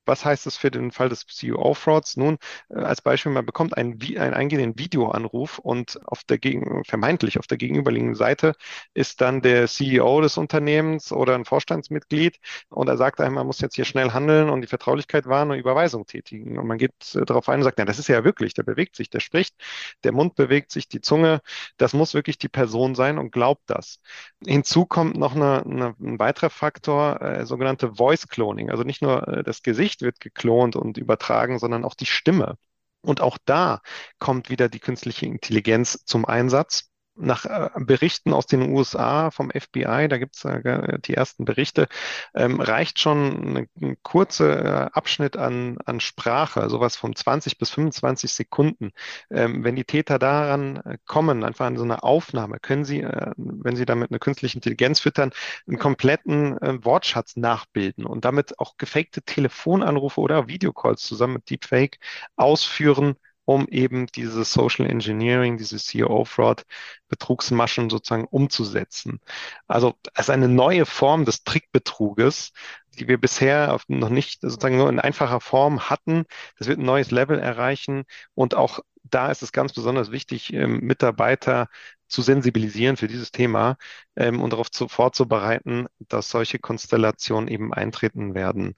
Was 0.05 0.25
heißt 0.25 0.45
das 0.45 0.57
für 0.57 0.71
den 0.71 0.91
Fall 0.91 1.09
des 1.09 1.25
CEO-Frauds? 1.25 2.17
Nun, 2.17 2.37
äh, 2.69 2.75
als 2.79 3.01
Beispiel, 3.01 3.31
man 3.31 3.45
bekommt 3.45 3.77
einen, 3.77 3.99
einen 4.17 4.33
eingehenden 4.33 4.77
Videoanruf 4.77 5.59
und 5.59 5.99
auf 6.05 6.23
der 6.23 6.37
gegen, 6.37 6.83
vermeintlich 6.85 7.39
auf 7.39 7.47
der 7.47 7.57
gegenüberliegenden 7.57 8.15
Seite 8.15 8.53
ist 8.93 9.21
dann 9.21 9.41
der 9.41 9.67
CEO 9.67 10.21
des 10.21 10.37
Unternehmens 10.37 11.11
oder 11.11 11.35
ein 11.35 11.45
Vorstandsmitglied 11.45 12.39
und 12.69 12.87
er 12.87 12.97
sagt 12.97 13.21
einem, 13.21 13.35
man 13.35 13.47
muss 13.47 13.61
jetzt 13.61 13.75
hier 13.75 13.85
schnell 13.85 14.11
handeln 14.11 14.49
und 14.49 14.61
die 14.61 14.67
Vertraulichkeit 14.67 15.25
wahren 15.27 15.51
und 15.51 15.57
Überweisung 15.57 16.05
tätigen. 16.05 16.57
Und 16.57 16.67
man 16.67 16.77
geht 16.77 16.93
äh, 17.15 17.25
darauf 17.25 17.49
ein 17.49 17.59
und 17.59 17.63
sagt, 17.63 17.79
ja, 17.79 17.85
das 17.85 17.99
ist 17.99 18.07
ja 18.07 18.23
wirklich, 18.23 18.53
der 18.53 18.63
bewegt 18.63 18.95
sich, 18.95 19.09
der 19.09 19.19
spricht, 19.19 19.55
der 20.03 20.11
Mund 20.11 20.35
bewegt 20.35 20.71
sich, 20.71 20.87
die 20.87 21.01
Zunge, 21.01 21.41
das 21.77 21.93
muss 21.93 22.13
wirklich 22.13 22.37
die 22.37 22.49
Person 22.49 22.95
sein 22.95 23.17
und 23.17 23.31
glaubt 23.31 23.63
das. 23.67 23.99
Hinzu 24.45 24.85
kommt 24.85 25.17
noch 25.17 25.35
eine, 25.35 25.63
eine, 25.65 25.95
ein 25.99 26.19
weiterer 26.19 26.49
Faktor, 26.49 27.21
äh, 27.21 27.45
sogenannte 27.45 27.95
Voice 27.95 28.27
Cloning. 28.27 28.69
Also 28.69 28.83
nicht 28.83 29.01
nur 29.01 29.27
äh, 29.27 29.43
das 29.43 29.63
Gesicht 29.63 29.94
wird 30.01 30.19
geklont 30.19 30.75
und 30.75 30.97
übertragen, 30.97 31.59
sondern 31.59 31.85
auch 31.85 31.95
die 31.95 32.05
Stimme. 32.05 32.57
Und 33.01 33.21
auch 33.21 33.37
da 33.45 33.81
kommt 34.19 34.49
wieder 34.49 34.69
die 34.69 34.79
künstliche 34.79 35.25
Intelligenz 35.27 36.03
zum 36.05 36.25
Einsatz 36.25 36.89
nach 37.17 37.45
äh, 37.45 37.69
Berichten 37.77 38.33
aus 38.33 38.45
den 38.45 38.69
USA 38.71 39.31
vom 39.31 39.51
FBI, 39.51 40.07
da 40.07 40.17
gibt 40.17 40.35
es 40.35 40.45
äh, 40.45 40.99
die 40.99 41.13
ersten 41.13 41.45
Berichte, 41.45 41.87
ähm, 42.33 42.59
reicht 42.59 42.99
schon 42.99 43.67
ein, 43.81 43.97
kurzer 44.03 44.65
äh, 44.65 44.89
Abschnitt 44.91 45.37
an, 45.37 45.77
an 45.85 45.99
Sprache, 45.99 46.69
sowas 46.69 46.95
von 46.95 47.15
20 47.15 47.57
bis 47.57 47.69
25 47.69 48.31
Sekunden. 48.31 48.91
Ähm, 49.31 49.63
wenn 49.63 49.75
die 49.75 49.85
Täter 49.85 50.19
daran 50.19 50.81
kommen, 51.05 51.43
einfach 51.43 51.65
an 51.65 51.77
so 51.77 51.83
eine 51.83 52.03
Aufnahme, 52.03 52.59
können 52.59 52.85
sie, 52.85 53.05
wenn 53.37 53.75
sie 53.75 53.85
damit 53.85 54.11
eine 54.11 54.19
künstliche 54.19 54.57
Intelligenz 54.57 54.99
füttern, 54.99 55.31
einen 55.67 55.79
kompletten 55.79 56.57
Wortschatz 56.83 57.35
nachbilden 57.35 58.05
und 58.05 58.25
damit 58.25 58.59
auch 58.59 58.77
gefakte 58.77 59.21
Telefonanrufe 59.21 60.19
oder 60.21 60.47
Videocalls 60.47 61.01
zusammen 61.01 61.35
mit 61.35 61.49
Deepfake 61.49 61.99
ausführen 62.35 63.15
um 63.45 63.67
eben 63.69 64.07
dieses 64.07 64.51
Social 64.51 64.89
Engineering, 64.89 65.57
diese 65.57 65.77
CEO-Fraud, 65.77 66.63
Betrugsmaschen 67.07 67.89
sozusagen 67.89 68.25
umzusetzen. 68.25 69.19
Also 69.67 69.95
ist 70.17 70.29
eine 70.29 70.47
neue 70.47 70.85
Form 70.85 71.25
des 71.25 71.43
Trickbetruges, 71.43 72.51
die 72.99 73.07
wir 73.07 73.19
bisher 73.19 73.79
noch 73.87 74.09
nicht 74.09 74.41
sozusagen 74.41 74.77
nur 74.77 74.89
in 74.89 74.99
einfacher 74.99 75.41
Form 75.41 75.89
hatten. 75.89 76.25
Das 76.57 76.67
wird 76.67 76.79
ein 76.79 76.85
neues 76.85 77.11
Level 77.11 77.39
erreichen 77.39 78.05
und 78.33 78.55
auch 78.55 78.79
da 79.03 79.29
ist 79.31 79.43
es 79.43 79.51
ganz 79.51 79.73
besonders 79.73 80.11
wichtig, 80.11 80.51
ähm, 80.53 80.79
Mitarbeiter 80.79 81.67
zu 82.07 82.21
sensibilisieren 82.21 82.97
für 82.97 83.07
dieses 83.07 83.31
Thema 83.31 83.77
ähm, 84.15 84.41
und 84.41 84.51
darauf 84.51 84.71
zu, 84.71 84.87
vorzubereiten, 84.87 85.87
dass 85.99 86.29
solche 86.29 86.59
Konstellationen 86.59 87.47
eben 87.47 87.73
eintreten 87.73 88.33
werden. 88.35 88.75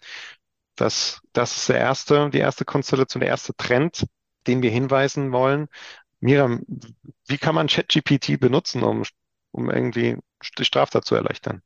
Das, 0.75 1.21
das 1.33 1.57
ist 1.57 1.69
der 1.69 1.79
erste, 1.79 2.29
die 2.29 2.39
erste 2.39 2.65
Konstellation, 2.65 3.21
der 3.21 3.29
erste 3.29 3.55
Trend, 3.55 4.05
den 4.47 4.61
wir 4.61 4.71
hinweisen 4.71 5.31
wollen. 5.31 5.67
Miriam, 6.19 6.65
wie 7.27 7.37
kann 7.37 7.55
man 7.55 7.67
ChatGPT 7.67 8.39
benutzen, 8.39 8.83
um, 8.83 9.03
um 9.51 9.69
irgendwie 9.69 10.17
die 10.57 10.65
Straftat 10.65 11.05
zu 11.05 11.15
erleichtern? 11.15 11.61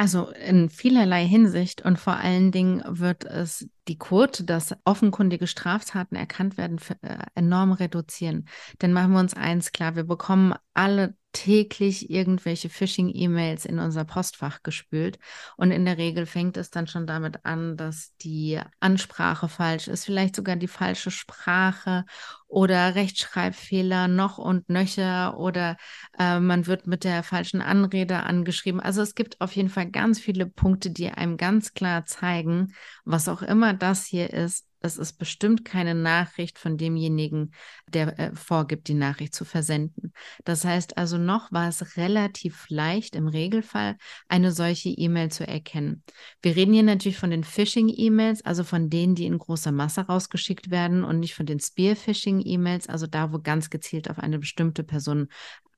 Also 0.00 0.30
in 0.30 0.70
vielerlei 0.70 1.26
Hinsicht 1.26 1.82
und 1.82 1.98
vor 1.98 2.14
allen 2.14 2.52
Dingen 2.52 2.82
wird 2.86 3.24
es 3.24 3.68
die 3.86 3.98
Quote, 3.98 4.44
dass 4.44 4.74
offenkundige 4.86 5.46
Straftaten 5.46 6.16
erkannt 6.16 6.56
werden, 6.56 6.80
äh, 7.02 7.18
enorm 7.34 7.72
reduzieren. 7.72 8.48
Denn 8.80 8.94
machen 8.94 9.12
wir 9.12 9.20
uns 9.20 9.34
eins 9.34 9.72
klar, 9.72 9.96
wir 9.96 10.04
bekommen 10.04 10.54
alle 10.72 11.18
täglich 11.32 12.10
irgendwelche 12.10 12.68
Phishing-E-Mails 12.68 13.64
in 13.64 13.78
unser 13.78 14.04
Postfach 14.04 14.62
gespült. 14.62 15.18
Und 15.56 15.70
in 15.70 15.84
der 15.84 15.98
Regel 15.98 16.26
fängt 16.26 16.56
es 16.56 16.70
dann 16.70 16.86
schon 16.86 17.06
damit 17.06 17.44
an, 17.44 17.76
dass 17.76 18.14
die 18.22 18.60
Ansprache 18.80 19.48
falsch 19.48 19.88
ist, 19.88 20.04
vielleicht 20.04 20.34
sogar 20.36 20.56
die 20.56 20.68
falsche 20.68 21.10
Sprache 21.10 22.04
oder 22.48 22.94
Rechtschreibfehler 22.94 24.08
noch 24.08 24.38
und 24.38 24.68
nöcher 24.68 25.38
oder 25.38 25.76
äh, 26.18 26.40
man 26.40 26.66
wird 26.66 26.86
mit 26.86 27.04
der 27.04 27.22
falschen 27.22 27.62
Anrede 27.62 28.24
angeschrieben. 28.24 28.80
Also 28.80 29.02
es 29.02 29.14
gibt 29.14 29.40
auf 29.40 29.54
jeden 29.54 29.68
Fall 29.68 29.90
ganz 29.90 30.18
viele 30.18 30.46
Punkte, 30.46 30.90
die 30.90 31.10
einem 31.10 31.36
ganz 31.36 31.74
klar 31.74 32.06
zeigen, 32.06 32.74
was 33.04 33.28
auch 33.28 33.42
immer 33.42 33.72
das 33.72 34.04
hier 34.04 34.32
ist, 34.32 34.69
es 34.80 34.96
ist 34.96 35.18
bestimmt 35.18 35.64
keine 35.64 35.94
Nachricht 35.94 36.58
von 36.58 36.78
demjenigen, 36.78 37.52
der 37.88 38.18
äh, 38.18 38.34
vorgibt, 38.34 38.88
die 38.88 38.94
Nachricht 38.94 39.34
zu 39.34 39.44
versenden. 39.44 40.12
Das 40.44 40.64
heißt 40.64 40.96
also, 40.96 41.18
noch 41.18 41.52
war 41.52 41.68
es 41.68 41.96
relativ 41.96 42.66
leicht 42.68 43.14
im 43.14 43.28
Regelfall, 43.28 43.96
eine 44.28 44.52
solche 44.52 44.88
E-Mail 44.88 45.30
zu 45.30 45.46
erkennen. 45.46 46.02
Wir 46.42 46.56
reden 46.56 46.72
hier 46.72 46.82
natürlich 46.82 47.18
von 47.18 47.30
den 47.30 47.44
Phishing-E-Mails, 47.44 48.44
also 48.44 48.64
von 48.64 48.88
denen, 48.90 49.14
die 49.14 49.26
in 49.26 49.38
großer 49.38 49.72
Masse 49.72 50.02
rausgeschickt 50.02 50.70
werden 50.70 51.04
und 51.04 51.20
nicht 51.20 51.34
von 51.34 51.46
den 51.46 51.60
Spear-Phishing-E-Mails, 51.60 52.88
also 52.88 53.06
da, 53.06 53.32
wo 53.32 53.38
ganz 53.38 53.70
gezielt 53.70 54.08
auf 54.08 54.18
eine 54.18 54.38
bestimmte 54.38 54.82
Person 54.82 55.28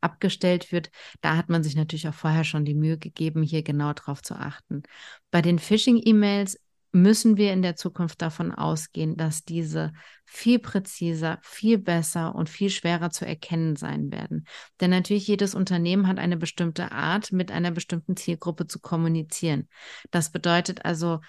abgestellt 0.00 0.72
wird. 0.72 0.90
Da 1.20 1.36
hat 1.36 1.48
man 1.48 1.62
sich 1.62 1.76
natürlich 1.76 2.08
auch 2.08 2.14
vorher 2.14 2.44
schon 2.44 2.64
die 2.64 2.74
Mühe 2.74 2.98
gegeben, 2.98 3.42
hier 3.42 3.62
genau 3.62 3.92
drauf 3.92 4.22
zu 4.22 4.34
achten. 4.34 4.82
Bei 5.30 5.42
den 5.42 5.58
Phishing-E-Mails 5.58 6.58
müssen 6.92 7.38
wir 7.38 7.52
in 7.52 7.62
der 7.62 7.74
Zukunft 7.74 8.20
davon 8.20 8.52
ausgehen, 8.52 9.16
dass 9.16 9.44
diese 9.44 9.92
viel 10.26 10.58
präziser, 10.58 11.38
viel 11.42 11.78
besser 11.78 12.34
und 12.34 12.50
viel 12.50 12.70
schwerer 12.70 13.10
zu 13.10 13.26
erkennen 13.26 13.76
sein 13.76 14.12
werden. 14.12 14.46
Denn 14.80 14.90
natürlich 14.90 15.26
jedes 15.26 15.54
Unternehmen 15.54 16.06
hat 16.06 16.18
eine 16.18 16.36
bestimmte 16.36 16.92
Art, 16.92 17.32
mit 17.32 17.50
einer 17.50 17.70
bestimmten 17.70 18.16
Zielgruppe 18.16 18.66
zu 18.66 18.78
kommunizieren. 18.78 19.68
Das 20.10 20.30
bedeutet 20.30 20.84
also, 20.84 21.20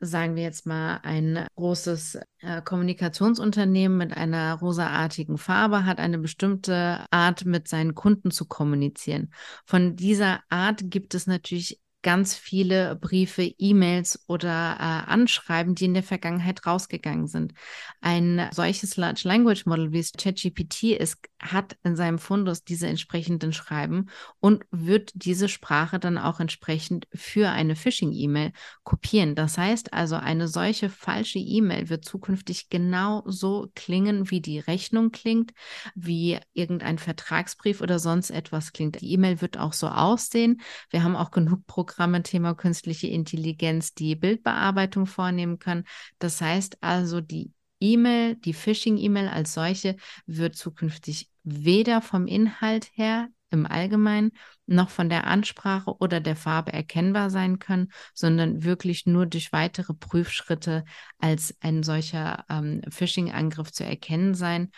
sagen 0.00 0.34
wir 0.34 0.42
jetzt 0.42 0.66
mal, 0.66 0.98
ein 1.04 1.46
großes 1.54 2.18
äh, 2.40 2.60
Kommunikationsunternehmen 2.62 3.96
mit 3.96 4.16
einer 4.16 4.54
rosaartigen 4.54 5.38
Farbe 5.38 5.84
hat 5.84 6.00
eine 6.00 6.18
bestimmte 6.18 7.06
Art, 7.12 7.44
mit 7.44 7.68
seinen 7.68 7.94
Kunden 7.94 8.32
zu 8.32 8.46
kommunizieren. 8.46 9.32
Von 9.64 9.94
dieser 9.94 10.40
Art 10.48 10.90
gibt 10.90 11.14
es 11.14 11.28
natürlich 11.28 11.81
ganz 12.02 12.34
viele 12.34 12.96
Briefe, 12.96 13.42
E-Mails 13.58 14.24
oder 14.26 14.76
äh, 14.78 15.10
Anschreiben, 15.10 15.74
die 15.74 15.86
in 15.86 15.94
der 15.94 16.02
Vergangenheit 16.02 16.66
rausgegangen 16.66 17.28
sind. 17.28 17.54
Ein 18.00 18.48
solches 18.52 18.96
Large 18.96 19.22
Language 19.24 19.66
Model, 19.66 19.92
wie 19.92 20.00
es 20.00 20.12
ChatGPT 20.12 20.94
ist, 20.98 21.18
hat 21.42 21.76
in 21.82 21.96
seinem 21.96 22.18
Fundus 22.18 22.64
diese 22.64 22.86
entsprechenden 22.86 23.52
Schreiben 23.52 24.06
und 24.38 24.64
wird 24.70 25.10
diese 25.14 25.48
Sprache 25.48 25.98
dann 25.98 26.16
auch 26.16 26.38
entsprechend 26.40 27.08
für 27.12 27.50
eine 27.50 27.74
Phishing-E-Mail 27.74 28.52
kopieren. 28.84 29.34
Das 29.34 29.58
heißt 29.58 29.92
also, 29.92 30.14
eine 30.16 30.46
solche 30.46 30.88
falsche 30.88 31.40
E-Mail 31.40 31.88
wird 31.88 32.04
zukünftig 32.04 32.70
genau 32.70 33.24
so 33.26 33.70
klingen, 33.74 34.30
wie 34.30 34.40
die 34.40 34.60
Rechnung 34.60 35.10
klingt, 35.10 35.52
wie 35.94 36.38
irgendein 36.52 36.98
Vertragsbrief 36.98 37.80
oder 37.80 37.98
sonst 37.98 38.30
etwas 38.30 38.72
klingt. 38.72 39.00
Die 39.00 39.12
E-Mail 39.12 39.40
wird 39.40 39.58
auch 39.58 39.72
so 39.72 39.88
aussehen. 39.88 40.60
Wir 40.90 41.02
haben 41.02 41.16
auch 41.16 41.32
genug 41.32 41.66
Programme, 41.66 42.22
Thema 42.22 42.54
künstliche 42.54 43.08
Intelligenz, 43.08 43.94
die 43.94 44.14
Bildbearbeitung 44.14 45.06
vornehmen 45.06 45.58
können. 45.58 45.84
Das 46.20 46.40
heißt 46.40 46.78
also, 46.82 47.20
die 47.20 47.50
E-Mail, 47.82 48.36
die 48.36 48.54
Phishing-E-Mail 48.54 49.28
als 49.28 49.54
solche 49.54 49.96
wird 50.26 50.56
zukünftig 50.56 51.28
weder 51.42 52.00
vom 52.00 52.26
Inhalt 52.26 52.88
her 52.94 53.28
im 53.50 53.66
Allgemeinen 53.66 54.32
noch 54.66 54.88
von 54.88 55.08
der 55.08 55.26
Ansprache 55.26 55.96
oder 55.98 56.20
der 56.20 56.36
Farbe 56.36 56.72
erkennbar 56.72 57.28
sein 57.28 57.58
können, 57.58 57.92
sondern 58.14 58.64
wirklich 58.64 59.04
nur 59.04 59.26
durch 59.26 59.52
weitere 59.52 59.92
Prüfschritte 59.92 60.84
als 61.18 61.54
ein 61.60 61.82
solcher 61.82 62.44
ähm, 62.48 62.80
Phishing-Angriff 62.88 63.72
zu 63.72 63.84
erkennen 63.84 64.34
sein. 64.34 64.70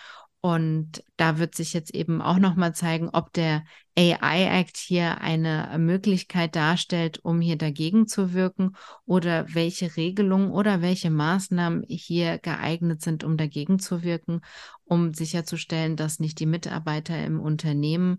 Und 0.45 1.03
da 1.17 1.39
wird 1.39 1.55
sich 1.55 1.73
jetzt 1.73 1.95
eben 1.95 2.21
auch 2.21 2.37
nochmal 2.37 2.75
zeigen, 2.75 3.09
ob 3.09 3.33
der 3.33 3.65
AI 3.97 4.61
Act 4.61 4.77
hier 4.77 5.23
eine 5.23 5.75
Möglichkeit 5.79 6.55
darstellt, 6.55 7.19
um 7.25 7.41
hier 7.41 7.57
dagegen 7.57 8.07
zu 8.07 8.35
wirken 8.35 8.77
oder 9.07 9.47
welche 9.55 9.97
Regelungen 9.97 10.51
oder 10.51 10.83
welche 10.83 11.09
Maßnahmen 11.09 11.85
hier 11.89 12.37
geeignet 12.41 13.01
sind, 13.01 13.25
um 13.25 13.39
dagegen 13.39 13.79
zu 13.79 14.03
wirken, 14.03 14.43
um 14.85 15.15
sicherzustellen, 15.15 15.97
dass 15.97 16.21
nicht 16.21 16.39
die 16.41 16.45
Mitarbeiter 16.45 17.25
im 17.25 17.41
Unternehmen 17.41 18.19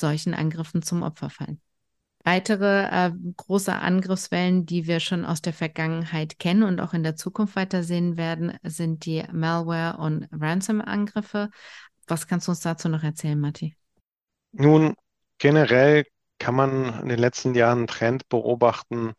solchen 0.00 0.34
Angriffen 0.34 0.82
zum 0.82 1.02
Opfer 1.02 1.28
fallen. 1.28 1.60
Weitere 2.28 2.84
äh, 2.90 3.10
große 3.38 3.74
Angriffswellen, 3.74 4.66
die 4.66 4.86
wir 4.86 5.00
schon 5.00 5.24
aus 5.24 5.40
der 5.40 5.54
Vergangenheit 5.54 6.38
kennen 6.38 6.62
und 6.62 6.78
auch 6.78 6.92
in 6.92 7.02
der 7.02 7.16
Zukunft 7.16 7.56
weitersehen 7.56 8.18
werden, 8.18 8.58
sind 8.62 9.06
die 9.06 9.24
Malware- 9.32 9.96
und 9.96 10.28
Ransom-Angriffe. 10.30 11.48
Was 12.06 12.26
kannst 12.26 12.46
du 12.46 12.50
uns 12.50 12.60
dazu 12.60 12.90
noch 12.90 13.02
erzählen, 13.02 13.40
Matti? 13.40 13.76
Nun, 14.52 14.94
generell 15.38 16.04
kann 16.38 16.54
man 16.54 17.00
in 17.00 17.08
den 17.08 17.18
letzten 17.18 17.54
Jahren 17.54 17.78
einen 17.78 17.86
Trend 17.86 18.28
beobachten, 18.28 19.14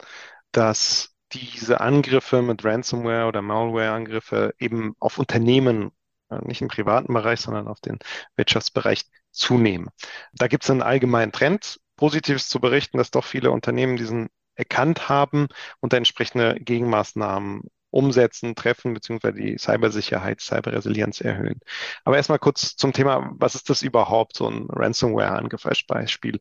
dass 0.51 1.09
diese 1.31 1.81
Angriffe 1.81 2.43
mit 2.43 2.63
Ransomware 2.63 3.25
oder 3.25 3.41
Malware-Angriffe 3.41 4.53
eben 4.59 4.93
auf 4.99 5.17
Unternehmen, 5.17 5.89
äh, 6.29 6.45
nicht 6.45 6.61
im 6.61 6.67
privaten 6.67 7.11
Bereich, 7.11 7.41
sondern 7.41 7.67
auf 7.69 7.79
den 7.79 7.97
Wirtschaftsbereich 8.35 9.05
zunehmen. 9.31 9.89
Da 10.31 10.47
gibt 10.47 10.63
es 10.63 10.69
einen 10.69 10.83
allgemeinen 10.83 11.31
Trend. 11.31 11.79
Positives 11.99 12.47
zu 12.47 12.61
berichten, 12.61 12.97
dass 12.97 13.11
doch 13.11 13.25
viele 13.25 13.51
Unternehmen 13.51 13.97
diesen 13.97 14.29
erkannt 14.55 15.09
haben 15.09 15.49
und 15.81 15.93
entsprechende 15.93 16.55
Gegenmaßnahmen 16.57 17.63
umsetzen, 17.89 18.55
treffen, 18.55 18.93
beziehungsweise 18.93 19.35
die 19.37 19.57
Cybersicherheit, 19.57 20.39
Cyberresilienz 20.39 21.19
erhöhen. 21.19 21.59
Aber 22.05 22.15
erstmal 22.15 22.39
kurz 22.39 22.77
zum 22.77 22.93
Thema, 22.93 23.31
was 23.33 23.55
ist 23.55 23.69
das 23.69 23.81
überhaupt, 23.81 24.37
so 24.37 24.49
ein 24.49 24.67
Ransomware-Angriff 24.69 25.65
als 25.65 25.83
Beispiel? 25.83 26.39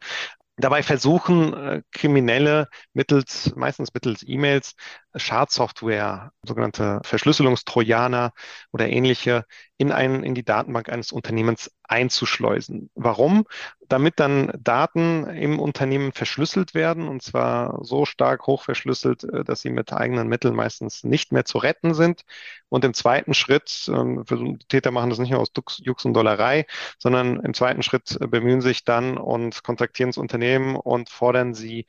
Dabei 0.59 0.85
versuchen 0.85 1.55
äh, 1.55 1.83
Kriminelle 1.91 2.69
mittels, 2.93 3.53
meistens 3.57 3.93
mittels 3.95 4.23
E-Mails, 4.25 4.77
Schadsoftware, 5.15 6.33
sogenannte 6.43 7.01
Verschlüsselungstrojaner 7.03 8.33
oder 8.73 8.89
ähnliche, 8.89 9.45
in, 9.79 9.93
ein, 9.93 10.25
in 10.25 10.35
die 10.35 10.45
Datenbank 10.45 10.89
eines 10.89 11.13
Unternehmens 11.13 11.71
einzuschleusen. 11.85 12.91
Warum? 12.95 13.47
Damit 13.89 14.19
dann 14.21 14.53
Daten 14.59 15.25
im 15.27 15.61
Unternehmen 15.61 16.13
verschlüsselt 16.13 16.75
werden 16.75 17.09
und 17.09 17.23
zwar 17.23 17.83
so 17.85 18.05
stark 18.05 18.47
hoch 18.47 18.63
verschlüsselt, 18.65 19.25
äh, 19.25 19.45
dass 19.45 19.63
sie 19.63 19.71
mit 19.71 19.93
eigenen 19.93 20.29
Mitteln 20.29 20.55
meistens 20.55 21.05
nicht 21.05 21.33
mehr 21.33 21.45
zu 21.45 21.59
retten 21.59 21.95
sind. 21.95 22.23
Und 22.69 22.85
im 22.85 22.93
zweiten 22.93 23.35
Schritt, 23.35 23.89
ähm, 23.89 24.25
Täter 24.69 24.91
machen 24.91 25.11
das 25.11 25.19
nicht 25.19 25.31
nur 25.31 25.41
aus 25.41 25.53
Jux 25.79 26.05
und 26.05 26.15
Dollerei, 26.15 26.67
sondern 26.99 27.41
im 27.41 27.55
zweiten 27.55 27.83
Schritt 27.83 28.19
äh, 28.21 28.27
bemühen 28.27 28.61
sich 28.61 28.85
dann 28.85 29.17
und 29.17 29.63
kontaktieren 29.63 30.11
das 30.11 30.19
Unternehmen 30.19 30.77
und 30.77 31.09
fordern 31.09 31.55
sie 31.55 31.87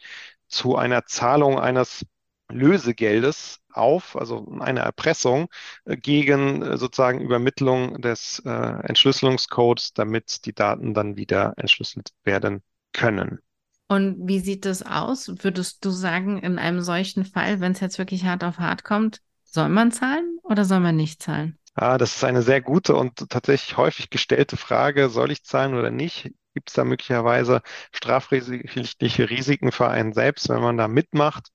zu 0.48 0.76
einer 0.76 1.06
Zahlung 1.06 1.60
eines 1.60 2.06
Lösegeldes 2.52 3.60
auf, 3.72 4.16
also 4.16 4.48
eine 4.60 4.82
Erpressung 4.82 5.48
äh, 5.86 5.96
gegen 5.98 6.62
äh, 6.62 6.78
sozusagen 6.78 7.22
Übermittlung 7.22 8.02
des 8.02 8.42
äh, 8.46 8.50
Entschlüsselungscodes, 8.50 9.94
damit 9.94 10.46
die 10.46 10.54
Daten 10.54 10.94
dann 10.94 11.16
wieder 11.16 11.54
entschlüsselt 11.58 12.10
werden 12.24 12.64
können. 12.94 13.40
Und 13.88 14.28
wie 14.28 14.40
sieht 14.40 14.66
das 14.66 14.84
aus? 14.84 15.32
Würdest 15.44 15.84
du 15.84 15.90
sagen, 15.90 16.38
in 16.40 16.60
einem 16.60 16.82
solchen 16.82 17.26
Fall, 17.26 17.60
wenn 17.60 17.72
es 17.72 17.80
jetzt 17.80 17.98
wirklich 17.98 18.26
hart 18.26 18.44
auf 18.44 18.60
hart 18.60 18.84
kommt, 18.84 19.22
soll 19.44 19.70
man 19.70 19.92
zahlen 19.92 20.38
oder 20.44 20.64
soll 20.66 20.80
man 20.80 20.96
nicht 20.96 21.24
zahlen? 21.24 21.58
Ah, 21.76 21.98
das 21.98 22.16
ist 22.16 22.24
eine 22.24 22.42
sehr 22.42 22.62
gute 22.62 22.96
und 22.96 23.30
tatsächlich 23.30 23.78
häufig 23.78 24.10
gestellte 24.10 24.58
Frage. 24.58 25.10
Soll 25.10 25.32
ich 25.32 25.44
zahlen 25.44 25.74
oder 25.76 25.92
nicht? 25.92 26.32
Gibt 26.54 26.70
es 26.70 26.74
da 26.76 26.84
möglicherweise 26.84 27.62
strafrechtliche 27.94 29.30
Risiken 29.30 29.72
für 29.72 29.88
einen 29.88 30.14
selbst, 30.14 30.50
wenn 30.50 30.62
man 30.62 30.78
da 30.78 30.88
mitmacht? 30.88 31.50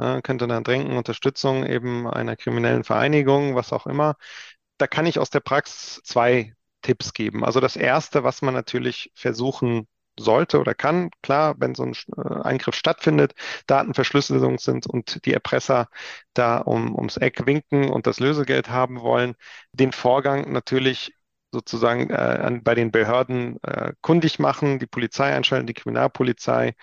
Äh, 0.00 0.22
könnte 0.22 0.46
dann 0.46 0.64
drängen, 0.64 0.96
Unterstützung 0.96 1.66
eben 1.66 2.08
einer 2.08 2.36
kriminellen 2.36 2.84
Vereinigung, 2.84 3.54
was 3.54 3.72
auch 3.72 3.86
immer. 3.86 4.16
Da 4.78 4.86
kann 4.86 5.06
ich 5.06 5.18
aus 5.18 5.30
der 5.30 5.40
Praxis 5.40 6.02
zwei 6.04 6.54
Tipps 6.82 7.12
geben. 7.12 7.44
Also 7.44 7.60
das 7.60 7.76
erste, 7.76 8.24
was 8.24 8.42
man 8.42 8.54
natürlich 8.54 9.12
versuchen 9.14 9.86
sollte 10.18 10.60
oder 10.60 10.74
kann, 10.74 11.10
klar, 11.22 11.54
wenn 11.58 11.74
so 11.74 11.84
ein 11.84 11.94
äh, 12.16 12.42
Eingriff 12.42 12.74
stattfindet, 12.74 13.34
Datenverschlüsselung 13.66 14.58
sind 14.58 14.86
und 14.86 15.24
die 15.26 15.32
Erpresser 15.34 15.88
da 16.34 16.58
um, 16.58 16.94
ums 16.94 17.16
Eck 17.16 17.46
winken 17.46 17.90
und 17.90 18.06
das 18.06 18.20
Lösegeld 18.20 18.70
haben 18.70 19.00
wollen, 19.00 19.34
den 19.72 19.92
Vorgang 19.92 20.52
natürlich 20.52 21.14
sozusagen 21.52 22.10
äh, 22.10 22.60
bei 22.62 22.74
den 22.74 22.92
Behörden 22.92 23.58
äh, 23.62 23.92
kundig 24.02 24.38
machen, 24.38 24.78
die 24.78 24.86
Polizei 24.86 25.34
einschalten, 25.34 25.66
die 25.66 25.74
Kriminalpolizei 25.74 26.74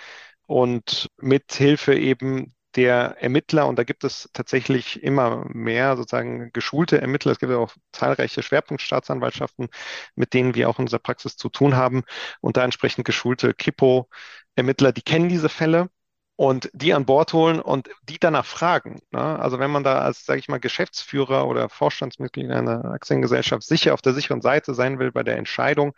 und 0.45 1.09
mit 1.17 1.53
Hilfe 1.53 1.95
eben 1.95 2.53
der 2.77 3.17
Ermittler, 3.19 3.67
und 3.67 3.77
da 3.79 3.83
gibt 3.83 4.03
es 4.03 4.29
tatsächlich 4.33 5.03
immer 5.03 5.45
mehr 5.49 5.97
sozusagen 5.97 6.51
geschulte 6.53 7.01
Ermittler, 7.01 7.33
es 7.33 7.39
gibt 7.39 7.51
auch 7.53 7.73
zahlreiche 7.91 8.43
Schwerpunktstaatsanwaltschaften, 8.43 9.67
mit 10.15 10.33
denen 10.33 10.55
wir 10.55 10.69
auch 10.69 10.79
in 10.79 10.85
unserer 10.85 10.99
Praxis 10.99 11.35
zu 11.37 11.49
tun 11.49 11.75
haben, 11.75 12.03
und 12.41 12.57
da 12.57 12.63
entsprechend 12.63 13.05
geschulte 13.05 13.53
Kripo-Ermittler, 13.53 14.91
die 14.93 15.01
kennen 15.01 15.29
diese 15.29 15.49
Fälle 15.49 15.89
und 16.37 16.69
die 16.73 16.93
an 16.93 17.05
Bord 17.05 17.33
holen 17.33 17.59
und 17.59 17.89
die 18.03 18.19
danach 18.19 18.45
fragen. 18.45 19.01
Ne? 19.11 19.39
Also 19.39 19.59
wenn 19.59 19.71
man 19.71 19.83
da 19.83 19.99
als, 20.01 20.25
sage 20.25 20.39
ich 20.39 20.47
mal, 20.47 20.59
Geschäftsführer 20.59 21.47
oder 21.47 21.67
Vorstandsmitglied 21.69 22.51
einer 22.51 22.85
Aktiengesellschaft 22.85 23.63
sicher 23.63 23.93
auf 23.95 24.03
der 24.03 24.13
sicheren 24.13 24.41
Seite 24.41 24.75
sein 24.75 24.99
will 24.99 25.11
bei 25.11 25.23
der 25.23 25.37
Entscheidung, 25.37 25.93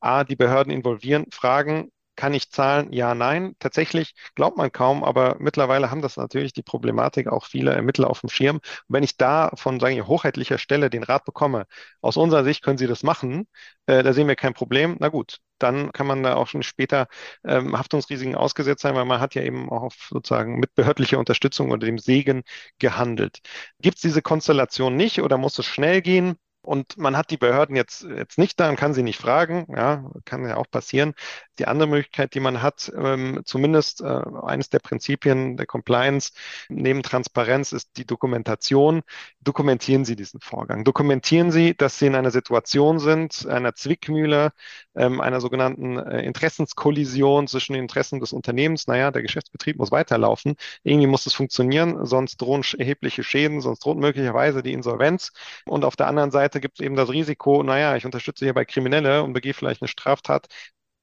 A, 0.00 0.24
die 0.24 0.36
Behörden 0.36 0.72
involvieren, 0.72 1.26
fragen, 1.32 1.90
kann 2.16 2.34
ich 2.34 2.50
zahlen? 2.50 2.92
Ja, 2.92 3.14
nein. 3.14 3.54
Tatsächlich 3.58 4.14
glaubt 4.34 4.56
man 4.56 4.72
kaum, 4.72 5.04
aber 5.04 5.36
mittlerweile 5.38 5.90
haben 5.90 6.02
das 6.02 6.16
natürlich 6.16 6.52
die 6.52 6.62
Problematik 6.62 7.28
auch 7.28 7.46
viele 7.46 7.72
Ermittler 7.74 8.10
auf 8.10 8.20
dem 8.20 8.28
Schirm. 8.30 8.56
Und 8.56 8.62
wenn 8.88 9.02
ich 9.04 9.16
da 9.16 9.50
von, 9.56 9.78
sagen 9.80 9.96
wir, 9.96 10.06
hochheitlicher 10.06 10.58
Stelle 10.58 10.90
den 10.90 11.02
Rat 11.04 11.24
bekomme, 11.24 11.66
aus 12.00 12.16
unserer 12.16 12.44
Sicht 12.44 12.62
können 12.62 12.78
Sie 12.78 12.86
das 12.86 13.02
machen, 13.02 13.46
äh, 13.86 14.02
da 14.02 14.12
sehen 14.12 14.28
wir 14.28 14.36
kein 14.36 14.54
Problem, 14.54 14.96
na 15.00 15.08
gut, 15.08 15.38
dann 15.58 15.92
kann 15.92 16.06
man 16.06 16.22
da 16.22 16.34
auch 16.36 16.46
schon 16.48 16.62
später 16.62 17.06
ähm, 17.44 17.76
Haftungsrisiken 17.78 18.34
ausgesetzt 18.34 18.82
sein, 18.82 18.94
weil 18.94 19.04
man 19.04 19.20
hat 19.20 19.34
ja 19.34 19.42
eben 19.42 19.70
auch 19.70 19.92
sozusagen 20.10 20.58
mit 20.58 20.74
behördlicher 20.74 21.18
Unterstützung 21.18 21.70
oder 21.70 21.86
dem 21.86 21.98
Segen 21.98 22.42
gehandelt. 22.78 23.38
Gibt 23.80 23.96
es 23.96 24.02
diese 24.02 24.22
Konstellation 24.22 24.96
nicht 24.96 25.22
oder 25.22 25.38
muss 25.38 25.58
es 25.58 25.66
schnell 25.66 26.02
gehen? 26.02 26.36
Und 26.66 26.98
man 26.98 27.16
hat 27.16 27.30
die 27.30 27.36
Behörden 27.36 27.76
jetzt, 27.76 28.02
jetzt 28.02 28.38
nicht 28.38 28.58
da 28.58 28.68
und 28.68 28.76
kann 28.76 28.92
sie 28.92 29.02
nicht 29.02 29.20
fragen, 29.20 29.66
ja, 29.74 30.10
kann 30.24 30.46
ja 30.46 30.56
auch 30.56 30.68
passieren. 30.70 31.14
Die 31.58 31.66
andere 31.66 31.88
Möglichkeit, 31.88 32.34
die 32.34 32.40
man 32.40 32.60
hat, 32.60 32.92
ähm, 32.96 33.40
zumindest 33.44 34.02
äh, 34.02 34.22
eines 34.42 34.68
der 34.68 34.80
Prinzipien 34.80 35.56
der 35.56 35.66
Compliance 35.66 36.32
neben 36.68 37.02
Transparenz 37.02 37.72
ist 37.72 37.96
die 37.96 38.04
Dokumentation. 38.04 39.02
Dokumentieren 39.40 40.04
Sie 40.04 40.16
diesen 40.16 40.40
Vorgang. 40.40 40.84
Dokumentieren 40.84 41.50
Sie, 41.50 41.74
dass 41.74 41.98
Sie 41.98 42.06
in 42.06 42.14
einer 42.14 42.30
Situation 42.30 42.98
sind, 42.98 43.46
einer 43.46 43.74
Zwickmühle, 43.74 44.52
ähm, 44.96 45.20
einer 45.20 45.40
sogenannten 45.40 45.98
äh, 45.98 46.22
Interessenskollision 46.22 47.46
zwischen 47.46 47.74
den 47.74 47.82
Interessen 47.82 48.20
des 48.20 48.32
Unternehmens. 48.32 48.86
Naja, 48.86 49.10
der 49.10 49.22
Geschäftsbetrieb 49.22 49.76
muss 49.76 49.92
weiterlaufen. 49.92 50.56
Irgendwie 50.82 51.06
muss 51.06 51.26
es 51.26 51.34
funktionieren, 51.34 52.04
sonst 52.06 52.38
drohen 52.38 52.64
erhebliche 52.76 53.22
Schäden, 53.22 53.60
sonst 53.60 53.84
droht 53.84 53.98
möglicherweise 53.98 54.62
die 54.62 54.72
Insolvenz. 54.72 55.32
Und 55.64 55.84
auf 55.84 55.96
der 55.96 56.08
anderen 56.08 56.30
Seite 56.30 56.55
gibt 56.60 56.80
es 56.80 56.84
eben 56.86 56.96
das 56.96 57.08
Risiko, 57.10 57.62
naja, 57.62 57.96
ich 57.96 58.04
unterstütze 58.04 58.44
hierbei 58.44 58.64
Kriminelle 58.64 59.22
und 59.22 59.32
begehe 59.32 59.54
vielleicht 59.54 59.82
eine 59.82 59.88
Straftat, 59.88 60.48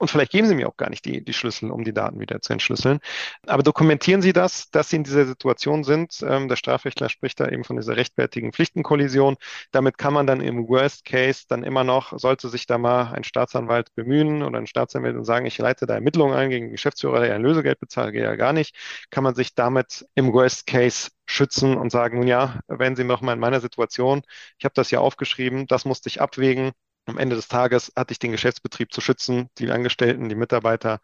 und 0.04 0.10
vielleicht 0.10 0.34
geben 0.34 0.50
Sie 0.50 0.56
mir 0.56 0.68
auch 0.68 0.76
gar 0.76 0.90
nicht 0.90 1.06
die, 1.06 1.24
die 1.24 1.32
Schlüssel, 1.32 1.72
um 1.72 1.86
die 1.86 1.94
Daten 1.94 2.20
wieder 2.20 2.42
zu 2.42 2.52
entschlüsseln. 2.52 3.00
Aber 3.48 3.64
dokumentieren 3.64 4.22
Sie 4.22 4.34
das, 4.34 4.70
dass 4.70 4.90
Sie 4.90 4.98
in 4.98 5.06
dieser 5.06 5.26
Situation 5.26 5.86
sind. 5.86 6.22
Ähm, 6.28 6.50
der 6.50 6.58
Strafrechtler 6.58 7.08
spricht 7.08 7.40
da 7.40 7.48
eben 7.48 7.64
von 7.64 7.78
dieser 7.78 7.96
rechtfertigen 7.96 8.52
Pflichtenkollision. 8.52 9.38
Damit 9.72 9.98
kann 9.98 10.14
man 10.14 10.28
dann 10.28 10.42
im 10.42 10.68
Worst 10.68 11.06
Case 11.06 11.46
dann 11.48 11.64
immer 11.64 11.86
noch, 11.86 12.20
sollte 12.20 12.50
sich 12.50 12.68
da 12.68 12.78
mal 12.78 13.14
ein 13.14 13.24
Staatsanwalt 13.24 13.96
bemühen 13.96 14.44
oder 14.44 14.58
ein 14.58 14.68
Staatsanwalt 14.68 15.16
und 15.16 15.24
sagen, 15.24 15.46
ich 15.46 15.58
leite 15.58 15.86
da 15.86 15.94
Ermittlungen 15.94 16.36
ein 16.36 16.50
gegen 16.50 16.66
den 16.66 16.72
Geschäftsführer, 16.74 17.22
der 17.22 17.34
ein 17.36 17.42
Lösegeld 17.42 17.80
bezahlt, 17.80 18.12
geht 18.12 18.24
ja 18.24 18.36
gar 18.36 18.52
nicht, 18.52 18.76
kann 19.10 19.24
man 19.24 19.36
sich 19.36 19.56
damit 19.56 20.06
im 20.16 20.34
Worst 20.34 20.68
Case 20.68 21.12
schützen 21.26 21.78
und 21.78 21.92
sagen, 21.92 22.18
nun 22.18 22.28
ja, 22.28 22.60
wenn 22.68 22.98
Sie 22.98 23.06
noch 23.06 23.22
mal 23.22 23.34
in 23.34 23.40
meiner 23.40 23.62
Situation, 23.62 24.22
ich 24.58 24.66
habe 24.66 24.74
das 24.76 24.92
ja 24.92 25.00
aufgeschrieben, 25.00 25.66
das 25.68 25.86
musste 25.86 26.10
ich 26.10 26.20
abwägen, 26.20 26.74
am 27.06 27.18
Ende 27.18 27.36
des 27.36 27.48
Tages 27.48 27.92
hatte 27.96 28.12
ich 28.14 28.20
den 28.20 28.32
Geschäftsbetrieb 28.32 28.94
zu 28.94 29.02
schützen, 29.02 29.50
die 29.58 29.72
Angestellten, 29.72 30.30
die 30.30 30.36
Mitarbeiter. 30.36 31.00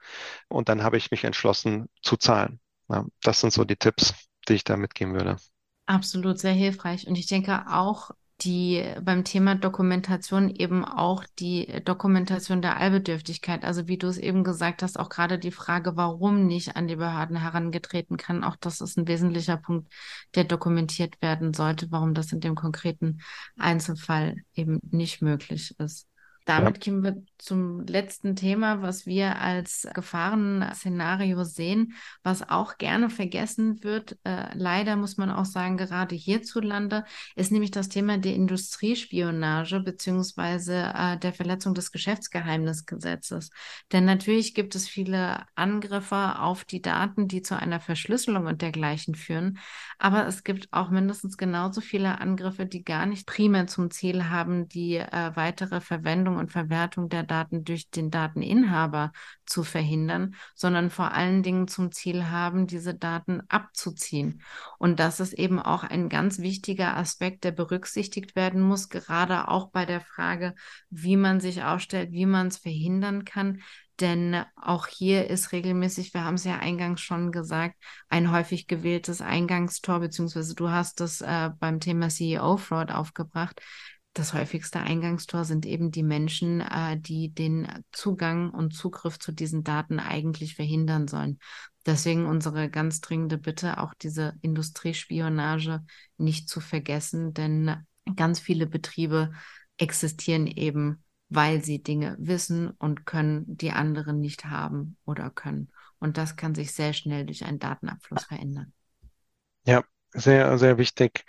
Und 0.49 0.69
dann 0.69 0.83
habe 0.83 0.97
ich 0.97 1.11
mich 1.11 1.23
entschlossen 1.25 1.89
zu 2.01 2.17
zahlen. 2.17 2.59
Ja, 2.89 3.05
das 3.23 3.41
sind 3.41 3.53
so 3.53 3.65
die 3.65 3.77
Tipps, 3.77 4.13
die 4.47 4.55
ich 4.55 4.63
da 4.65 4.77
mitgeben 4.77 5.13
würde. 5.13 5.37
Absolut, 5.87 6.39
sehr 6.39 6.53
hilfreich. 6.53 7.07
Und 7.07 7.15
ich 7.17 7.27
denke 7.27 7.65
auch, 7.67 8.11
die 8.41 8.83
beim 9.01 9.23
Thema 9.23 9.55
Dokumentation 9.55 10.49
eben 10.49 10.85
auch 10.85 11.23
die 11.39 11.81
Dokumentation 11.85 12.61
der 12.61 12.77
Allbedürftigkeit. 12.77 13.63
Also 13.63 13.87
wie 13.87 13.97
du 13.97 14.07
es 14.07 14.17
eben 14.17 14.43
gesagt 14.43 14.81
hast, 14.81 14.99
auch 14.99 15.09
gerade 15.09 15.39
die 15.39 15.51
Frage, 15.51 15.95
warum 15.95 16.47
nicht 16.47 16.75
an 16.75 16.87
die 16.87 16.95
Behörden 16.95 17.37
herangetreten 17.37 18.17
kann. 18.17 18.43
Auch 18.43 18.55
das 18.55 18.81
ist 18.81 18.97
ein 18.97 19.07
wesentlicher 19.07 19.57
Punkt, 19.57 19.91
der 20.35 20.45
dokumentiert 20.45 21.21
werden 21.21 21.53
sollte, 21.53 21.91
warum 21.91 22.13
das 22.13 22.31
in 22.31 22.39
dem 22.39 22.55
konkreten 22.55 23.19
Einzelfall 23.57 24.35
eben 24.53 24.79
nicht 24.91 25.21
möglich 25.21 25.75
ist. 25.77 26.08
Damit 26.49 26.83
ja. 26.83 26.91
kommen 26.91 27.03
wir 27.03 27.23
zum 27.37 27.85
letzten 27.85 28.35
Thema, 28.35 28.81
was 28.81 29.05
wir 29.05 29.39
als 29.39 29.87
Gefahrenszenario 29.93 31.43
sehen, 31.43 31.93
was 32.23 32.49
auch 32.49 32.79
gerne 32.79 33.11
vergessen 33.11 33.83
wird. 33.83 34.17
Äh, 34.23 34.47
leider 34.55 34.95
muss 34.95 35.17
man 35.17 35.29
auch 35.29 35.45
sagen, 35.45 35.77
gerade 35.77 36.15
hierzulande 36.15 37.05
ist 37.35 37.51
nämlich 37.51 37.69
das 37.69 37.87
Thema 37.87 38.17
der 38.17 38.33
Industriespionage 38.33 39.79
beziehungsweise 39.81 40.91
äh, 40.95 41.19
der 41.19 41.33
Verletzung 41.33 41.75
des 41.75 41.91
Geschäftsgeheimnisgesetzes. 41.91 43.51
Denn 43.91 44.05
natürlich 44.05 44.55
gibt 44.55 44.73
es 44.73 44.87
viele 44.87 45.45
Angriffe 45.53 46.39
auf 46.39 46.65
die 46.65 46.81
Daten, 46.81 47.27
die 47.27 47.43
zu 47.43 47.55
einer 47.55 47.79
Verschlüsselung 47.79 48.47
und 48.47 48.63
dergleichen 48.63 49.13
führen. 49.13 49.59
Aber 49.99 50.25
es 50.25 50.43
gibt 50.43 50.67
auch 50.71 50.89
mindestens 50.89 51.37
genauso 51.37 51.79
viele 51.79 52.19
Angriffe, 52.19 52.65
die 52.65 52.83
gar 52.83 53.05
nicht 53.05 53.27
primär 53.27 53.67
zum 53.67 53.91
Ziel 53.91 54.25
haben, 54.29 54.67
die 54.67 54.95
äh, 54.95 55.35
weitere 55.35 55.79
Verwendung 55.79 56.38
und 56.39 56.51
Verwertung 56.51 57.09
der 57.09 57.23
Daten 57.23 57.63
durch 57.63 57.89
den 57.89 58.09
Dateninhaber 58.09 59.11
zu 59.45 59.63
verhindern, 59.63 60.35
sondern 60.55 60.89
vor 60.89 61.11
allen 61.11 61.43
Dingen 61.43 61.67
zum 61.67 61.91
Ziel 61.91 62.25
haben, 62.25 62.67
diese 62.67 62.95
Daten 62.95 63.41
abzuziehen. 63.49 64.41
Und 64.77 64.99
das 64.99 65.19
ist 65.19 65.33
eben 65.33 65.59
auch 65.59 65.83
ein 65.83 66.09
ganz 66.09 66.39
wichtiger 66.39 66.97
Aspekt, 66.97 67.43
der 67.43 67.51
berücksichtigt 67.51 68.35
werden 68.35 68.61
muss, 68.61 68.89
gerade 68.89 69.47
auch 69.47 69.69
bei 69.71 69.85
der 69.85 70.01
Frage, 70.01 70.55
wie 70.89 71.17
man 71.17 71.39
sich 71.39 71.63
aufstellt, 71.63 72.11
wie 72.11 72.25
man 72.25 72.47
es 72.47 72.57
verhindern 72.57 73.25
kann. 73.25 73.61
Denn 73.99 74.45
auch 74.55 74.87
hier 74.87 75.29
ist 75.29 75.51
regelmäßig, 75.51 76.13
wir 76.13 76.23
haben 76.23 76.35
es 76.35 76.45
ja 76.45 76.57
eingangs 76.57 77.01
schon 77.01 77.31
gesagt, 77.31 77.75
ein 78.07 78.31
häufig 78.31 78.67
gewähltes 78.67 79.21
Eingangstor, 79.21 79.99
beziehungsweise 79.99 80.55
du 80.55 80.69
hast 80.69 81.01
es 81.01 81.19
äh, 81.19 81.49
beim 81.59 81.81
Thema 81.81 82.07
CEO-Fraud 82.07 82.91
aufgebracht. 82.91 83.61
Das 84.13 84.33
häufigste 84.33 84.79
Eingangstor 84.79 85.45
sind 85.45 85.65
eben 85.65 85.91
die 85.91 86.03
Menschen, 86.03 86.61
äh, 86.61 86.99
die 86.99 87.33
den 87.33 87.67
Zugang 87.91 88.49
und 88.49 88.73
Zugriff 88.73 89.19
zu 89.19 89.31
diesen 89.31 89.63
Daten 89.63 89.99
eigentlich 89.99 90.55
verhindern 90.55 91.07
sollen. 91.07 91.39
Deswegen 91.85 92.25
unsere 92.25 92.69
ganz 92.69 93.01
dringende 93.01 93.37
Bitte, 93.37 93.79
auch 93.79 93.93
diese 93.93 94.35
Industriespionage 94.41 95.83
nicht 96.17 96.49
zu 96.49 96.59
vergessen, 96.59 97.33
denn 97.33 97.75
ganz 98.15 98.39
viele 98.39 98.67
Betriebe 98.67 99.31
existieren 99.77 100.47
eben 100.47 101.03
weil 101.29 101.63
sie 101.63 101.81
Dinge 101.81 102.15
wissen 102.19 102.71
und 102.71 103.05
können, 103.05 103.45
die 103.47 103.71
anderen 103.71 104.19
nicht 104.19 104.45
haben 104.45 104.97
oder 105.05 105.29
können. 105.29 105.71
Und 105.99 106.17
das 106.17 106.35
kann 106.35 106.55
sich 106.55 106.73
sehr 106.73 106.93
schnell 106.93 107.25
durch 107.25 107.45
einen 107.45 107.59
Datenabfluss 107.59 108.23
verändern. 108.23 108.73
Ja, 109.65 109.83
sehr, 110.11 110.57
sehr 110.57 110.77
wichtig. 110.77 111.25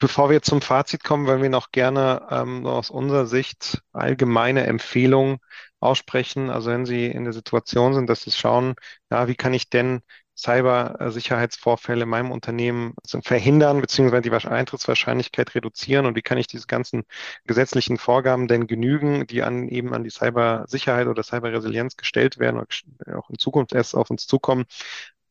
Bevor 0.00 0.30
wir 0.30 0.42
zum 0.42 0.62
Fazit 0.62 1.02
kommen, 1.02 1.26
wollen 1.26 1.42
wir 1.42 1.50
noch 1.50 1.72
gerne 1.72 2.26
ähm, 2.30 2.66
aus 2.66 2.90
unserer 2.90 3.26
Sicht 3.26 3.82
allgemeine 3.92 4.64
Empfehlungen 4.66 5.38
aussprechen. 5.80 6.50
Also 6.50 6.70
wenn 6.70 6.86
Sie 6.86 7.06
in 7.06 7.24
der 7.24 7.32
Situation 7.32 7.94
sind, 7.94 8.08
dass 8.08 8.22
Sie 8.22 8.30
schauen, 8.30 8.74
ja, 9.10 9.26
wie 9.26 9.34
kann 9.34 9.54
ich 9.54 9.70
denn 9.70 10.02
Cybersicherheitsvorfälle 10.38 12.04
in 12.04 12.08
meinem 12.08 12.30
Unternehmen 12.30 12.94
verhindern, 13.24 13.80
beziehungsweise 13.80 14.22
die 14.22 14.30
Eintrittswahrscheinlichkeit 14.30 15.54
reduzieren 15.56 16.06
und 16.06 16.14
wie 16.14 16.22
kann 16.22 16.38
ich 16.38 16.46
diese 16.46 16.68
ganzen 16.68 17.02
gesetzlichen 17.44 17.98
Vorgaben 17.98 18.46
denn 18.46 18.68
genügen, 18.68 19.26
die 19.26 19.42
an 19.42 19.66
eben 19.68 19.92
an 19.94 20.04
die 20.04 20.10
Cybersicherheit 20.10 21.08
oder 21.08 21.24
Cyberresilienz 21.24 21.96
gestellt 21.96 22.38
werden 22.38 22.60
und 22.60 22.84
auch 23.12 23.28
in 23.30 23.38
Zukunft 23.38 23.72
erst 23.72 23.96
auf 23.96 24.10
uns 24.10 24.28
zukommen. 24.28 24.64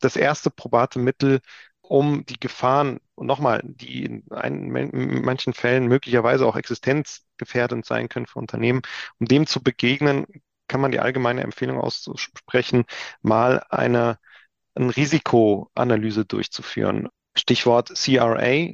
Das 0.00 0.14
erste 0.14 0.50
probate 0.50 0.98
Mittel, 0.98 1.40
um 1.80 2.26
die 2.26 2.38
Gefahren, 2.38 3.00
und 3.18 3.26
nochmal, 3.26 3.62
die 3.64 4.04
in, 4.04 4.24
ein, 4.30 4.74
in 4.74 5.22
manchen 5.22 5.52
Fällen 5.54 5.86
möglicherweise 5.86 6.46
auch 6.46 6.56
existenzgefährdend 6.56 7.84
sein 7.86 8.08
können 8.08 8.26
für 8.26 8.38
Unternehmen, 8.38 8.82
um 9.20 9.26
dem 9.26 9.46
zu 9.46 9.62
begegnen, 9.62 10.26
kann 10.68 10.80
man 10.80 10.92
die 10.92 11.00
allgemeine 11.00 11.42
Empfehlung 11.42 11.78
aussprechen, 11.78 12.84
mal 13.22 13.64
eine 13.70 14.18
eine 14.74 14.96
Risikoanalyse 14.96 16.24
durchzuführen. 16.24 17.08
Stichwort 17.36 17.90
CRA, 17.96 18.68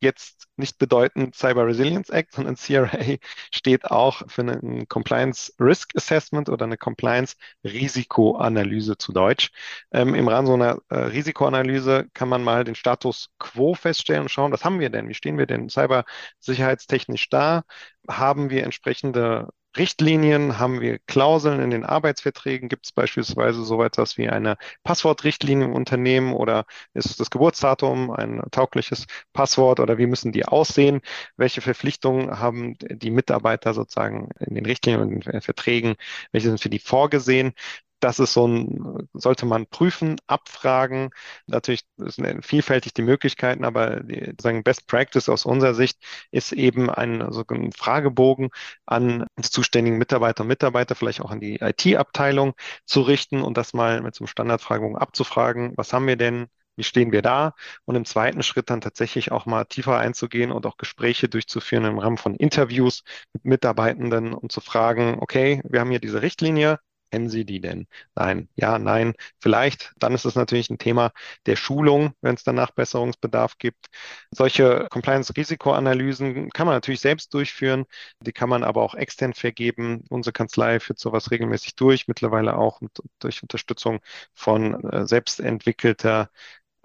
jetzt 0.00 0.46
nicht 0.56 0.78
bedeutend 0.78 1.34
Cyber 1.34 1.66
Resilience 1.66 2.10
Act, 2.10 2.32
sondern 2.32 2.56
CRA 2.56 3.16
steht 3.52 3.84
auch 3.90 4.22
für 4.28 4.42
eine 4.42 4.86
Compliance 4.86 5.52
Risk 5.60 5.96
Assessment 5.96 6.48
oder 6.48 6.64
eine 6.64 6.76
Compliance 6.76 7.36
Risikoanalyse 7.64 8.96
zu 8.98 9.12
Deutsch. 9.12 9.50
Ähm, 9.92 10.14
Im 10.14 10.28
Rahmen 10.28 10.46
so 10.46 10.54
einer 10.54 10.78
äh, 10.88 10.96
Risikoanalyse 10.96 12.08
kann 12.14 12.28
man 12.28 12.42
mal 12.42 12.64
den 12.64 12.74
Status 12.74 13.30
quo 13.38 13.74
feststellen 13.74 14.22
und 14.22 14.28
schauen, 14.30 14.52
was 14.52 14.64
haben 14.64 14.80
wir 14.80 14.90
denn? 14.90 15.08
Wie 15.08 15.14
stehen 15.14 15.38
wir 15.38 15.46
denn 15.46 15.68
cybersicherheitstechnisch 15.68 17.28
da? 17.28 17.62
Haben 18.08 18.50
wir 18.50 18.64
entsprechende 18.64 19.48
Richtlinien, 19.76 20.58
haben 20.58 20.80
wir 20.80 20.98
Klauseln 21.06 21.60
in 21.60 21.70
den 21.70 21.84
Arbeitsverträgen, 21.84 22.68
gibt 22.68 22.86
es 22.86 22.92
beispielsweise 22.92 23.62
so 23.64 23.82
etwas 23.82 24.16
wie 24.18 24.28
eine 24.28 24.56
Passwortrichtlinie 24.82 25.66
im 25.66 25.72
Unternehmen 25.74 26.32
oder 26.32 26.64
ist 26.94 27.20
das 27.20 27.30
Geburtsdatum 27.30 28.10
ein 28.10 28.42
taugliches 28.50 29.06
Passwort 29.32 29.78
oder 29.80 29.96
wie 29.98 30.06
müssen 30.06 30.32
die 30.32 30.46
aussehen? 30.46 31.00
Welche 31.36 31.60
Verpflichtungen 31.60 32.40
haben 32.40 32.76
die 32.80 33.10
Mitarbeiter 33.10 33.72
sozusagen 33.74 34.30
in 34.40 34.54
den 34.54 34.66
Richtlinien 34.66 35.02
und 35.02 35.26
den 35.26 35.40
Verträgen, 35.42 35.94
welche 36.32 36.48
sind 36.48 36.60
für 36.60 36.70
die 36.70 36.80
vorgesehen? 36.80 37.52
Das 38.00 38.18
ist 38.18 38.32
so 38.32 38.46
ein, 38.46 39.08
sollte 39.12 39.46
man 39.46 39.66
prüfen, 39.66 40.16
abfragen. 40.26 41.10
Natürlich 41.46 41.82
sind 41.96 42.44
vielfältig 42.44 42.94
die 42.94 43.02
Möglichkeiten, 43.02 43.64
aber 43.64 44.00
die, 44.00 44.34
sagen 44.40 44.62
Best 44.62 44.86
Practice 44.86 45.28
aus 45.28 45.44
unserer 45.44 45.74
Sicht 45.74 45.98
ist 46.30 46.52
eben 46.52 46.90
ein, 46.90 47.32
so 47.32 47.44
ein 47.50 47.72
Fragebogen 47.72 48.50
an 48.86 49.26
die 49.38 49.42
zuständigen 49.50 49.98
Mitarbeiter 49.98 50.42
und 50.42 50.48
Mitarbeiter, 50.48 50.94
vielleicht 50.94 51.20
auch 51.20 51.30
an 51.30 51.40
die 51.40 51.56
IT-Abteilung 51.60 52.54
zu 52.84 53.02
richten 53.02 53.42
und 53.42 53.56
das 53.56 53.72
mal 53.74 54.00
mit 54.02 54.14
so 54.14 54.22
einem 54.24 54.28
Standardfragebogen 54.28 54.96
abzufragen. 54.96 55.72
Was 55.76 55.92
haben 55.92 56.06
wir 56.06 56.16
denn? 56.16 56.46
Wie 56.76 56.84
stehen 56.84 57.10
wir 57.10 57.22
da? 57.22 57.54
Und 57.86 57.96
im 57.96 58.04
zweiten 58.04 58.42
Schritt 58.44 58.70
dann 58.70 58.80
tatsächlich 58.80 59.32
auch 59.32 59.46
mal 59.46 59.64
tiefer 59.64 59.98
einzugehen 59.98 60.52
und 60.52 60.64
auch 60.64 60.76
Gespräche 60.76 61.28
durchzuführen 61.28 61.84
im 61.84 61.98
Rahmen 61.98 62.18
von 62.18 62.36
Interviews 62.36 63.02
mit 63.32 63.44
Mitarbeitenden 63.44 64.32
und 64.32 64.52
zu 64.52 64.60
fragen, 64.60 65.18
okay, 65.20 65.60
wir 65.64 65.80
haben 65.80 65.90
hier 65.90 65.98
diese 65.98 66.22
Richtlinie, 66.22 66.78
Kennen 67.10 67.30
Sie 67.30 67.46
die 67.46 67.60
denn? 67.62 67.86
Nein, 68.14 68.50
ja, 68.54 68.78
nein, 68.78 69.14
vielleicht. 69.40 69.94
Dann 69.98 70.12
ist 70.14 70.26
es 70.26 70.34
natürlich 70.34 70.68
ein 70.68 70.76
Thema 70.76 71.12
der 71.46 71.56
Schulung, 71.56 72.12
wenn 72.20 72.34
es 72.34 72.44
danach 72.44 72.70
Besserungsbedarf 72.70 73.56
gibt. 73.56 73.86
Solche 74.30 74.86
Compliance-Risikoanalysen 74.90 76.50
kann 76.50 76.66
man 76.66 76.76
natürlich 76.76 77.00
selbst 77.00 77.32
durchführen. 77.32 77.86
Die 78.20 78.32
kann 78.32 78.50
man 78.50 78.62
aber 78.62 78.82
auch 78.82 78.94
extern 78.94 79.32
vergeben. 79.32 80.04
Unsere 80.10 80.34
Kanzlei 80.34 80.80
führt 80.80 80.98
sowas 80.98 81.30
regelmäßig 81.30 81.76
durch, 81.76 82.08
mittlerweile 82.08 82.58
auch 82.58 82.82
durch 83.20 83.42
Unterstützung 83.42 84.00
von 84.34 84.84
äh, 84.84 85.06
selbstentwickelter 85.06 86.30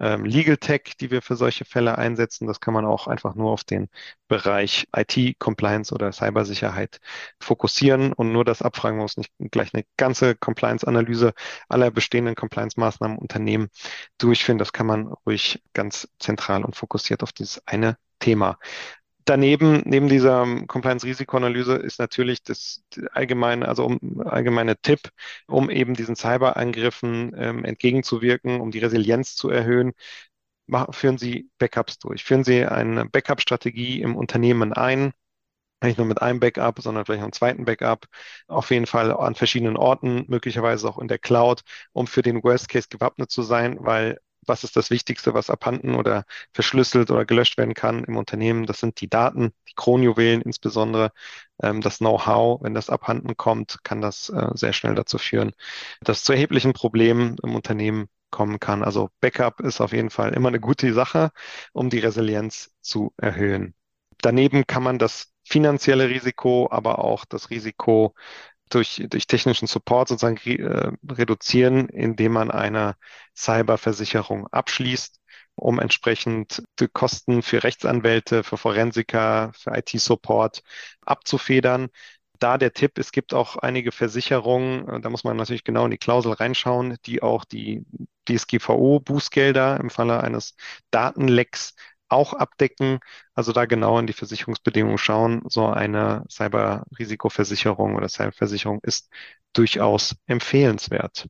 ähm, 0.00 0.24
Legal 0.24 0.56
Tech, 0.56 0.94
die 1.00 1.10
wir 1.10 1.22
für 1.22 1.36
solche 1.36 1.64
Fälle 1.64 1.98
einsetzen. 1.98 2.46
Das 2.46 2.60
kann 2.60 2.74
man 2.74 2.84
auch 2.84 3.06
einfach 3.06 3.34
nur 3.34 3.50
auf 3.50 3.64
den 3.64 3.88
Bereich 4.28 4.86
IT, 4.94 5.38
Compliance 5.38 5.94
oder 5.94 6.12
Cybersicherheit 6.12 7.00
fokussieren 7.40 8.12
und 8.12 8.32
nur 8.32 8.44
das 8.44 8.62
abfragen 8.62 8.98
muss, 8.98 9.16
nicht 9.16 9.32
gleich 9.50 9.74
eine 9.74 9.84
ganze 9.96 10.34
Compliance-Analyse 10.34 11.32
aller 11.68 11.90
bestehenden 11.90 12.34
Compliance-Maßnahmen 12.34 13.18
Unternehmen 13.18 13.68
durchführen. 14.18 14.58
Das 14.58 14.72
kann 14.72 14.86
man 14.86 15.08
ruhig 15.26 15.62
ganz 15.72 16.08
zentral 16.18 16.64
und 16.64 16.76
fokussiert 16.76 17.22
auf 17.22 17.32
dieses 17.32 17.66
eine 17.66 17.96
Thema. 18.18 18.58
Daneben, 19.26 19.82
neben 19.86 20.08
dieser 20.08 20.44
Compliance-Risikoanalyse 20.66 21.76
ist 21.76 21.98
natürlich 21.98 22.42
das 22.42 22.82
allgemeine, 23.12 23.66
also 23.68 23.86
um, 23.86 24.20
allgemeine 24.26 24.76
Tipp, 24.76 25.10
um 25.46 25.70
eben 25.70 25.94
diesen 25.94 26.14
Cyberangriffen 26.14 27.32
ähm, 27.36 27.64
entgegenzuwirken, 27.64 28.60
um 28.60 28.70
die 28.70 28.80
Resilienz 28.80 29.34
zu 29.34 29.48
erhöhen, 29.48 29.92
machen, 30.66 30.92
führen 30.92 31.18
Sie 31.18 31.50
Backups 31.58 31.98
durch. 31.98 32.24
Führen 32.24 32.44
Sie 32.44 32.66
eine 32.66 33.06
Backup-Strategie 33.06 34.02
im 34.02 34.16
Unternehmen 34.16 34.72
ein, 34.74 35.12
nicht 35.82 35.98
nur 35.98 36.06
mit 36.06 36.22
einem 36.22 36.40
Backup, 36.40 36.80
sondern 36.80 37.04
vielleicht 37.04 37.20
auch 37.20 37.24
einen 37.26 37.32
zweiten 37.32 37.64
Backup, 37.66 38.06
auf 38.48 38.70
jeden 38.70 38.86
Fall 38.86 39.12
an 39.12 39.34
verschiedenen 39.34 39.76
Orten, 39.76 40.24
möglicherweise 40.28 40.88
auch 40.88 40.98
in 40.98 41.08
der 41.08 41.18
Cloud, 41.18 41.62
um 41.92 42.06
für 42.06 42.22
den 42.22 42.42
Worst 42.42 42.68
Case 42.68 42.88
gewappnet 42.90 43.30
zu 43.30 43.42
sein, 43.42 43.76
weil 43.80 44.18
was 44.46 44.64
ist 44.64 44.76
das 44.76 44.90
Wichtigste, 44.90 45.34
was 45.34 45.50
abhanden 45.50 45.94
oder 45.94 46.24
verschlüsselt 46.52 47.10
oder 47.10 47.24
gelöscht 47.24 47.58
werden 47.58 47.74
kann 47.74 48.04
im 48.04 48.16
Unternehmen. 48.16 48.66
Das 48.66 48.80
sind 48.80 49.00
die 49.00 49.08
Daten, 49.08 49.52
die 49.68 49.74
Kronjuwelen 49.74 50.42
insbesondere, 50.42 51.12
ähm, 51.62 51.80
das 51.80 51.98
Know-how. 51.98 52.62
Wenn 52.62 52.74
das 52.74 52.90
abhanden 52.90 53.36
kommt, 53.36 53.78
kann 53.84 54.00
das 54.00 54.28
äh, 54.28 54.50
sehr 54.54 54.72
schnell 54.72 54.94
dazu 54.94 55.18
führen, 55.18 55.52
dass 56.00 56.24
zu 56.24 56.32
erheblichen 56.32 56.72
Problemen 56.72 57.36
im 57.42 57.54
Unternehmen 57.54 58.08
kommen 58.30 58.58
kann. 58.60 58.82
Also 58.82 59.10
Backup 59.20 59.60
ist 59.60 59.80
auf 59.80 59.92
jeden 59.92 60.10
Fall 60.10 60.32
immer 60.34 60.48
eine 60.48 60.60
gute 60.60 60.92
Sache, 60.92 61.30
um 61.72 61.90
die 61.90 62.00
Resilienz 62.00 62.72
zu 62.80 63.12
erhöhen. 63.16 63.74
Daneben 64.18 64.66
kann 64.66 64.82
man 64.82 64.98
das 64.98 65.32
finanzielle 65.44 66.08
Risiko, 66.08 66.68
aber 66.70 66.98
auch 66.98 67.24
das 67.26 67.50
Risiko 67.50 68.14
durch, 68.70 69.02
durch 69.08 69.26
technischen 69.26 69.66
Support 69.68 70.08
sozusagen 70.08 70.36
äh, 70.38 70.90
reduzieren, 71.10 71.88
indem 71.88 72.32
man 72.32 72.50
eine 72.50 72.96
Cyberversicherung 73.36 74.46
abschließt, 74.48 75.20
um 75.54 75.78
entsprechend 75.78 76.62
die 76.80 76.88
Kosten 76.88 77.42
für 77.42 77.62
Rechtsanwälte, 77.62 78.42
für 78.42 78.56
Forensiker, 78.56 79.52
für 79.54 79.76
IT-Support 79.76 80.62
abzufedern. 81.02 81.88
Da 82.40 82.58
der 82.58 82.72
Tipp, 82.72 82.98
es 82.98 83.12
gibt 83.12 83.32
auch 83.32 83.56
einige 83.56 83.92
Versicherungen, 83.92 84.88
äh, 84.88 85.00
da 85.00 85.10
muss 85.10 85.24
man 85.24 85.36
natürlich 85.36 85.64
genau 85.64 85.84
in 85.84 85.90
die 85.92 85.98
Klausel 85.98 86.32
reinschauen, 86.32 86.96
die 87.06 87.22
auch 87.22 87.44
die 87.44 87.84
DSGVO-Bußgelder 88.28 89.78
im 89.80 89.90
Falle 89.90 90.20
eines 90.22 90.54
Datenlecks 90.90 91.74
auch 92.08 92.32
abdecken. 92.34 93.00
Also 93.34 93.52
da 93.52 93.66
genau 93.66 93.98
in 93.98 94.06
die 94.06 94.12
Versicherungsbedingungen 94.12 94.98
schauen. 94.98 95.42
So 95.48 95.66
eine 95.66 96.24
Cyber-Risikoversicherung 96.30 97.96
oder 97.96 98.08
Cyberversicherung 98.08 98.80
ist 98.82 99.10
durchaus 99.52 100.16
empfehlenswert. 100.26 101.26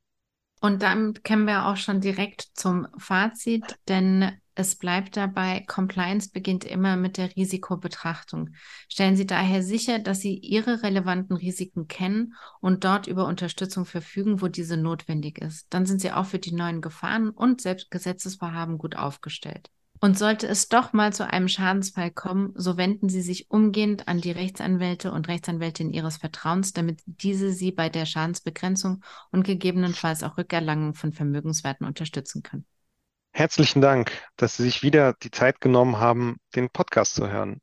Und 0.60 0.82
dann 0.82 1.12
kämen 1.22 1.46
wir 1.46 1.66
auch 1.66 1.76
schon 1.76 2.00
direkt 2.00 2.48
zum 2.54 2.88
Fazit, 2.96 3.64
denn 3.86 4.32
es 4.54 4.76
bleibt 4.76 5.16
dabei, 5.16 5.64
Compliance 5.66 6.30
beginnt 6.32 6.64
immer 6.64 6.96
mit 6.96 7.16
der 7.18 7.34
Risikobetrachtung. 7.34 8.50
Stellen 8.88 9.16
Sie 9.16 9.26
daher 9.26 9.62
sicher, 9.62 9.98
dass 9.98 10.20
Sie 10.20 10.38
Ihre 10.38 10.82
relevanten 10.82 11.36
Risiken 11.36 11.88
kennen 11.88 12.34
und 12.60 12.84
dort 12.84 13.08
über 13.08 13.26
Unterstützung 13.26 13.84
verfügen, 13.84 14.40
wo 14.40 14.48
diese 14.48 14.76
notwendig 14.76 15.38
ist. 15.38 15.66
Dann 15.70 15.86
sind 15.86 16.00
Sie 16.00 16.12
auch 16.12 16.26
für 16.26 16.38
die 16.38 16.54
neuen 16.54 16.80
Gefahren 16.80 17.30
und 17.30 17.60
Selbstgesetzesvorhaben 17.60 18.78
gut 18.78 18.96
aufgestellt. 18.96 19.70
Und 20.04 20.18
sollte 20.18 20.46
es 20.46 20.68
doch 20.68 20.92
mal 20.92 21.14
zu 21.14 21.26
einem 21.26 21.48
Schadensfall 21.48 22.10
kommen, 22.10 22.52
so 22.56 22.76
wenden 22.76 23.08
Sie 23.08 23.22
sich 23.22 23.50
umgehend 23.50 24.06
an 24.06 24.20
die 24.20 24.32
Rechtsanwälte 24.32 25.10
und 25.10 25.28
Rechtsanwältin 25.28 25.94
Ihres 25.94 26.18
Vertrauens, 26.18 26.74
damit 26.74 27.00
diese 27.06 27.52
Sie 27.52 27.72
bei 27.72 27.88
der 27.88 28.04
Schadensbegrenzung 28.04 29.02
und 29.32 29.44
gegebenenfalls 29.44 30.22
auch 30.22 30.36
Rückerlangung 30.36 30.92
von 30.92 31.14
Vermögenswerten 31.14 31.86
unterstützen 31.86 32.42
können. 32.42 32.66
Herzlichen 33.32 33.80
Dank, 33.80 34.12
dass 34.36 34.58
Sie 34.58 34.64
sich 34.64 34.82
wieder 34.82 35.14
die 35.14 35.30
Zeit 35.30 35.62
genommen 35.62 35.96
haben, 35.96 36.36
den 36.54 36.68
Podcast 36.68 37.14
zu 37.14 37.30
hören. 37.30 37.62